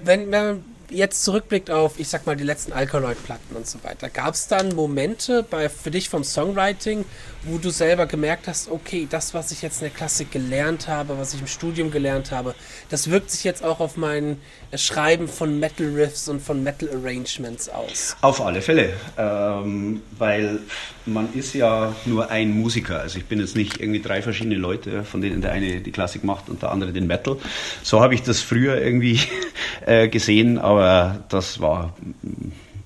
[0.03, 4.09] Wenn, wenn man jetzt zurückblickt auf, ich sag mal, die letzten Alkaloid-Platten und so weiter,
[4.09, 7.05] gab es dann Momente bei, für dich vom Songwriting,
[7.43, 11.17] wo du selber gemerkt hast, okay, das, was ich jetzt in der Klassik gelernt habe,
[11.17, 12.55] was ich im Studium gelernt habe,
[12.89, 14.37] das wirkt sich jetzt auch auf mein
[14.75, 18.15] Schreiben von Metal Riffs und von Metal Arrangements aus?
[18.21, 20.59] Auf alle Fälle, ähm, weil
[21.05, 22.99] man ist ja nur ein Musiker.
[22.99, 26.23] Also ich bin jetzt nicht irgendwie drei verschiedene Leute, von denen der eine die Klassik
[26.23, 27.37] macht und der andere den Metal.
[27.83, 29.19] So habe ich das früher irgendwie
[29.85, 31.95] äh, gesehen, aber das war,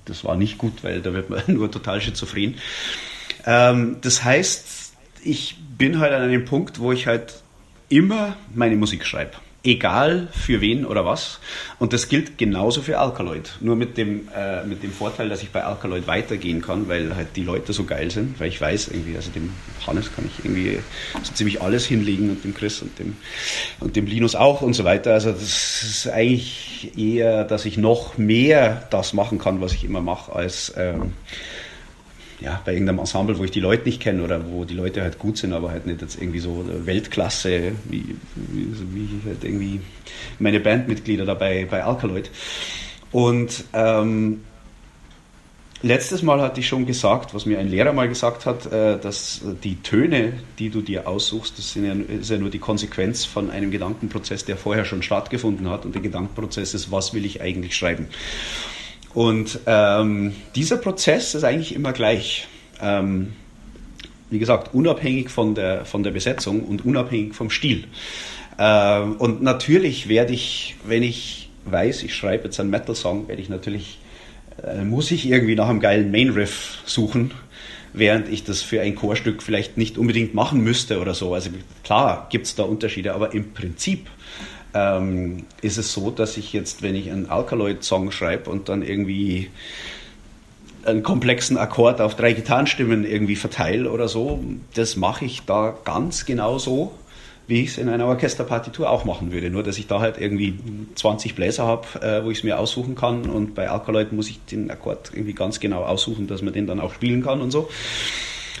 [0.04, 2.56] das war nicht gut, weil da wird man nur total schizophren.
[3.44, 7.42] Ähm, das heißt, ich bin halt an einem Punkt, wo ich halt
[7.88, 9.32] immer meine Musik schreibe
[9.66, 11.40] egal für wen oder was.
[11.78, 13.56] Und das gilt genauso für Alkaloid.
[13.60, 17.28] Nur mit dem, äh, mit dem Vorteil, dass ich bei Alkaloid weitergehen kann, weil halt
[17.36, 19.52] die Leute so geil sind, weil ich weiß irgendwie, also dem
[19.86, 20.78] Hannes kann ich irgendwie
[21.22, 23.16] so ziemlich alles hinlegen und dem Chris und dem,
[23.80, 25.12] und dem Linus auch und so weiter.
[25.12, 30.00] Also das ist eigentlich eher, dass ich noch mehr das machen kann, was ich immer
[30.00, 31.12] mache, als ähm,
[32.40, 35.18] ja, bei irgendeinem Ensemble, wo ich die Leute nicht kenne oder wo die Leute halt
[35.18, 39.80] gut sind, aber halt nicht jetzt irgendwie so Weltklasse, wie, wie, wie halt irgendwie
[40.38, 42.30] meine Bandmitglieder dabei bei Alkaloid.
[43.10, 44.42] Und ähm,
[45.80, 49.40] letztes Mal hatte ich schon gesagt, was mir ein Lehrer mal gesagt hat, äh, dass
[49.64, 53.70] die Töne, die du dir aussuchst, das ja, ist ja nur die Konsequenz von einem
[53.70, 55.86] Gedankenprozess, der vorher schon stattgefunden hat.
[55.86, 58.08] Und der Gedankenprozess ist, was will ich eigentlich schreiben?
[59.16, 62.46] Und ähm, dieser Prozess ist eigentlich immer gleich.
[62.82, 63.32] Ähm,
[64.28, 67.84] wie gesagt, unabhängig von der, von der Besetzung und unabhängig vom Stil.
[68.58, 73.48] Ähm, und natürlich werde ich, wenn ich weiß, ich schreibe jetzt einen Metal-Song, werde ich
[73.48, 74.00] natürlich,
[74.62, 77.30] äh, muss ich irgendwie nach einem geilen Main-Riff suchen,
[77.94, 81.32] während ich das für ein Chorstück vielleicht nicht unbedingt machen müsste oder so.
[81.32, 81.48] Also
[81.84, 84.10] klar gibt es da Unterschiede, aber im Prinzip
[84.76, 89.50] ähm, ist es so, dass ich jetzt, wenn ich einen Alkaloid-Song schreibe und dann irgendwie
[90.84, 94.40] einen komplexen Akkord auf drei Gitarrenstimmen irgendwie verteile oder so,
[94.74, 96.92] das mache ich da ganz genau so,
[97.48, 99.50] wie ich es in einer Orchesterpartitur auch machen würde.
[99.50, 100.58] Nur, dass ich da halt irgendwie
[100.94, 103.22] 20 Bläser habe, äh, wo ich es mir aussuchen kann.
[103.22, 106.80] Und bei Alkaloid muss ich den Akkord irgendwie ganz genau aussuchen, dass man den dann
[106.80, 107.68] auch spielen kann und so.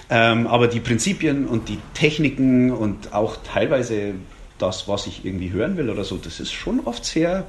[0.08, 4.14] Ähm, aber die Prinzipien und die Techniken und auch teilweise
[4.58, 7.46] das, was ich irgendwie hören will oder so, das ist schon oft sehr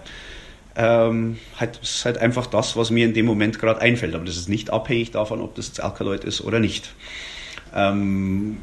[0.78, 4.14] ähm, halt, ist halt einfach das, was mir in dem Moment gerade einfällt.
[4.14, 6.94] Aber das ist nicht abhängig davon, ob das jetzt Alkaloid ist oder nicht.
[7.76, 8.58] Ähm,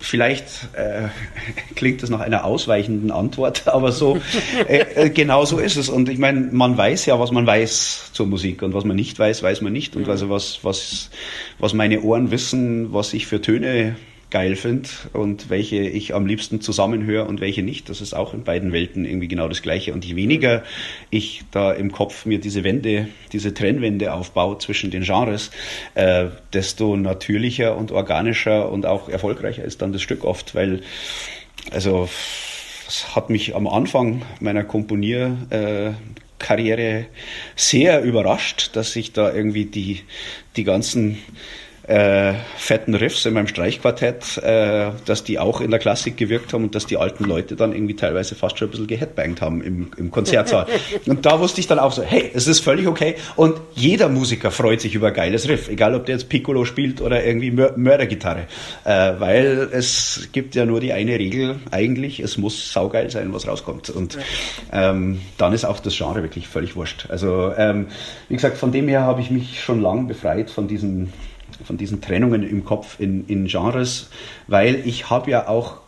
[0.00, 1.08] vielleicht äh,
[1.74, 4.20] klingt das nach einer ausweichenden Antwort, aber so
[4.68, 5.88] äh, äh, genau so ist es.
[5.88, 9.18] Und ich meine, man weiß ja, was man weiß zur Musik und was man nicht
[9.18, 9.96] weiß, weiß man nicht.
[9.96, 11.10] Und also was, was,
[11.58, 13.96] was meine Ohren wissen, was ich für Töne
[14.34, 17.88] geil finde und welche ich am liebsten zusammenhöre und welche nicht.
[17.88, 19.92] Das ist auch in beiden Welten irgendwie genau das Gleiche.
[19.92, 20.64] Und je weniger
[21.08, 25.52] ich da im Kopf mir diese Wände, diese Trennwände aufbaue zwischen den Genres,
[25.94, 30.82] äh, desto natürlicher und organischer und auch erfolgreicher ist dann das Stück oft, weil
[31.70, 32.08] also
[32.86, 35.92] das hat mich am Anfang meiner Komponier äh,
[36.40, 37.06] Karriere
[37.54, 40.00] sehr überrascht, dass ich da irgendwie die,
[40.56, 41.18] die ganzen
[41.86, 46.64] äh, fetten Riffs in meinem Streichquartett, äh, dass die auch in der Klassik gewirkt haben
[46.64, 49.90] und dass die alten Leute dann irgendwie teilweise fast schon ein bisschen geheadbangt haben im,
[49.96, 50.66] im Konzertsaal.
[51.06, 53.16] und da wusste ich dann auch so, hey, es ist völlig okay.
[53.36, 57.24] Und jeder Musiker freut sich über geiles Riff, egal ob der jetzt Piccolo spielt oder
[57.24, 58.46] irgendwie Mör Mördergitarre.
[58.84, 63.46] Äh, weil es gibt ja nur die eine Regel eigentlich, es muss saugeil sein, was
[63.46, 63.90] rauskommt.
[63.90, 64.16] Und
[64.72, 67.06] ähm, dann ist auch das Genre wirklich völlig wurscht.
[67.10, 67.88] Also ähm,
[68.28, 71.12] wie gesagt, von dem her habe ich mich schon lang befreit von diesen
[71.64, 74.10] von diesen Trennungen im Kopf in, in Genres,
[74.46, 75.78] weil ich habe ja auch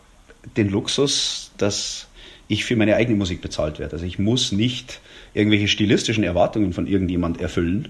[0.57, 2.07] den Luxus, dass
[2.49, 3.95] ich für meine eigene Musik bezahlt werde.
[3.95, 5.01] Also ich muss nicht
[5.35, 7.89] irgendwelche stilistischen Erwartungen von irgendjemand erfüllen,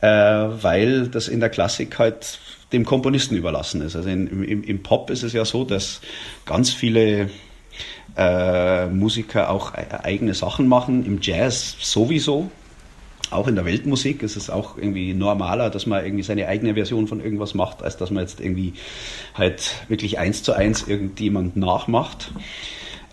[0.00, 2.38] äh, weil das in der Klassik halt
[2.72, 3.96] dem Komponisten überlassen ist.
[3.96, 6.00] Also in, im, im, Pop ist es ja so, dass
[6.44, 7.30] ganz viele
[8.16, 12.50] äh, Musiker auch e-, eigene Sachen machen, im Jazz sowieso
[13.32, 17.06] auch in der Weltmusik ist es auch irgendwie normaler, dass man irgendwie seine eigene Version
[17.08, 18.74] von irgendwas macht, als dass man jetzt irgendwie
[19.34, 22.32] halt wirklich eins zu eins irgendjemand nachmacht.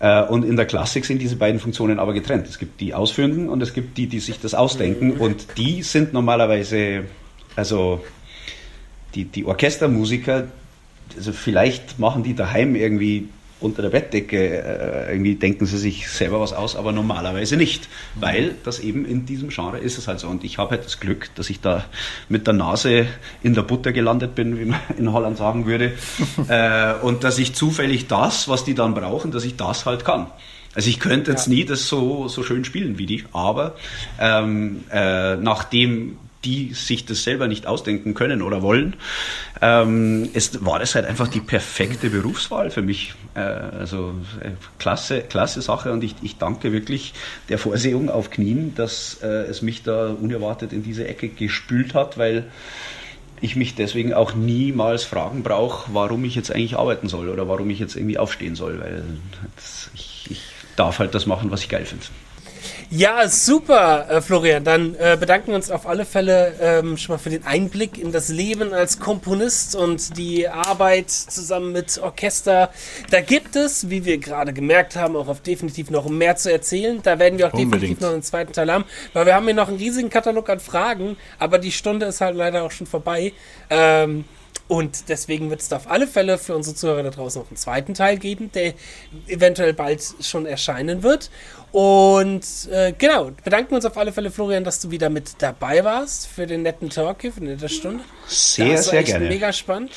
[0.00, 2.46] Äh, und in der Klassik sind diese beiden Funktionen aber getrennt.
[2.46, 5.12] Es gibt die Ausführenden und es gibt die, die sich das ausdenken.
[5.12, 7.04] Und die sind normalerweise,
[7.56, 8.04] also
[9.14, 10.48] die, die Orchestermusiker,
[11.16, 13.28] also vielleicht machen die daheim irgendwie
[13.64, 14.36] unter der Bettdecke.
[14.36, 19.26] Äh, irgendwie denken sie sich selber was aus, aber normalerweise nicht, weil das eben in
[19.26, 20.28] diesem Genre ist es halt so.
[20.28, 21.84] Und ich habe halt das Glück, dass ich da
[22.28, 23.06] mit der Nase
[23.42, 25.92] in der Butter gelandet bin, wie man in Holland sagen würde,
[26.48, 30.26] äh, und dass ich zufällig das, was die dann brauchen, dass ich das halt kann.
[30.74, 31.54] Also ich könnte jetzt ja.
[31.54, 33.76] nie das so, so schön spielen wie die, aber
[34.18, 38.94] ähm, äh, nachdem die sich das selber nicht ausdenken können oder wollen,
[39.62, 43.14] ähm, es war das halt einfach die perfekte Berufswahl für mich.
[43.34, 47.14] Äh, also äh, klasse, klasse Sache und ich, ich danke wirklich
[47.48, 52.18] der Vorsehung auf Knien, dass äh, es mich da unerwartet in diese Ecke gespült hat,
[52.18, 52.44] weil
[53.40, 57.68] ich mich deswegen auch niemals fragen brauche, warum ich jetzt eigentlich arbeiten soll oder warum
[57.70, 59.04] ich jetzt irgendwie aufstehen soll, weil
[59.94, 60.40] ich, ich
[60.76, 62.06] darf halt das machen, was ich geil finde.
[62.90, 64.62] Ja, super, äh, Florian.
[64.64, 68.12] Dann äh, bedanken wir uns auf alle Fälle ähm, schon mal für den Einblick in
[68.12, 72.70] das Leben als Komponist und die Arbeit zusammen mit Orchester.
[73.10, 77.00] Da gibt es, wie wir gerade gemerkt haben, auch auf definitiv noch mehr zu erzählen.
[77.02, 77.74] Da werden wir auch Unbedingt.
[77.74, 80.60] definitiv noch einen zweiten Teil haben, weil wir haben hier noch einen riesigen Katalog an
[80.60, 83.32] Fragen, aber die Stunde ist halt leider auch schon vorbei.
[83.70, 84.24] Ähm,
[84.66, 87.56] und deswegen wird es da auf alle Fälle für unsere Zuhörer da draußen noch einen
[87.56, 88.72] zweiten Teil geben, der
[89.26, 91.30] eventuell bald schon erscheinen wird.
[91.70, 96.28] Und äh, genau, bedanken uns auf alle Fälle, Florian, dass du wieder mit dabei warst
[96.28, 98.04] für den netten Talk hier, für eine nette Stunde.
[98.26, 99.28] Sehr, sehr gerne.
[99.28, 99.92] Mega spannend.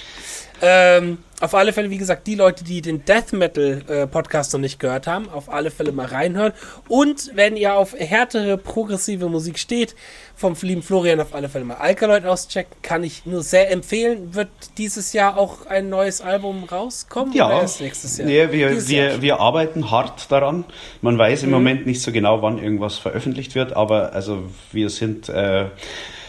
[0.62, 4.60] Ähm, auf alle Fälle, wie gesagt, die Leute, die den Death Metal äh, Podcast noch
[4.60, 6.54] nicht gehört haben, auf alle Fälle mal reinhören.
[6.88, 9.96] Und wenn ihr auf härtere, progressive Musik steht,
[10.36, 12.76] vom lieben Florian auf alle Fälle mal Alkaloid auschecken.
[12.84, 14.36] Kann ich nur sehr empfehlen.
[14.36, 17.34] Wird dieses Jahr auch ein neues Album rauskommen?
[17.34, 18.28] Ja, oder erst nächstes Jahr?
[18.28, 20.64] Nee, wir, wir, wir arbeiten hart daran.
[21.02, 21.56] Man weiß im mhm.
[21.56, 25.28] Moment nicht so genau, wann irgendwas veröffentlicht wird, aber also wir sind.
[25.30, 25.66] Äh,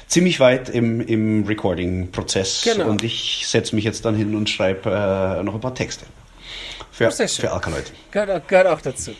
[0.08, 2.62] ziemlich weit im, im Recording-Prozess.
[2.64, 2.88] Genau.
[2.88, 6.06] Und ich setze mich jetzt dann hin und schreibe äh, noch ein paar Texte.
[6.90, 7.92] Für, für Alkaloid.
[8.10, 9.12] Gehört, gehört auch dazu.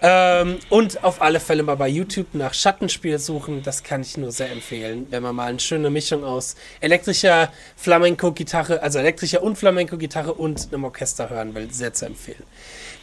[0.00, 3.62] Ähm, und auf alle Fälle mal bei YouTube nach Schattenspiel suchen.
[3.62, 8.80] Das kann ich nur sehr empfehlen, wenn man mal eine schöne Mischung aus elektrischer Flamenco-Gitarre,
[8.80, 11.70] also elektrischer und Flamenco-Gitarre und einem Orchester hören will.
[11.70, 12.42] Sehr zu empfehlen.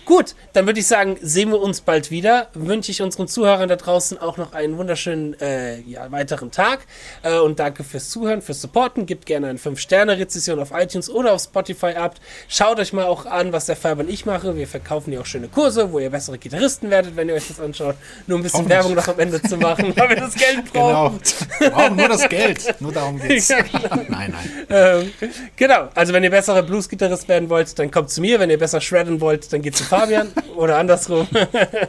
[0.05, 2.47] Gut, dann würde ich sagen, sehen wir uns bald wieder.
[2.55, 6.87] Wünsche ich unseren Zuhörern da draußen auch noch einen wunderschönen äh, ja, weiteren Tag.
[7.21, 9.05] Äh, und danke fürs Zuhören, fürs Supporten.
[9.05, 12.15] Gebt gerne eine 5-Sterne-Rezession auf iTunes oder auf Spotify ab.
[12.47, 14.55] Schaut euch mal auch an, was der Fabian und ich ich mache.
[14.55, 17.59] Wir verkaufen hier auch schöne Kurse, wo ihr bessere Gitarristen werdet, wenn ihr euch das
[17.59, 17.95] anschaut.
[18.27, 21.19] Nur ein bisschen Werbung noch am Ende zu machen, weil wir das Geld brauchen.
[21.19, 21.59] Genau.
[21.59, 22.75] Wir brauchen nur das Geld.
[22.79, 23.49] Nur darum geht's.
[23.49, 23.95] ja, genau.
[24.07, 24.67] Nein, nein.
[24.69, 25.11] Ähm,
[25.55, 25.89] genau.
[25.93, 28.39] Also wenn ihr bessere Blues-Gitarrist werden wollt, dann kommt zu mir.
[28.39, 31.27] Wenn ihr besser shredden wollt, dann geht zu Fabian oder andersrum.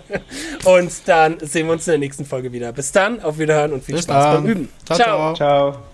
[0.64, 2.72] und dann sehen wir uns in der nächsten Folge wieder.
[2.72, 4.42] Bis dann, auf Wiederhören und viel Bis Spaß dann.
[4.42, 4.68] beim Üben.
[4.84, 4.96] ciao.
[4.98, 5.34] ciao.
[5.34, 5.93] ciao.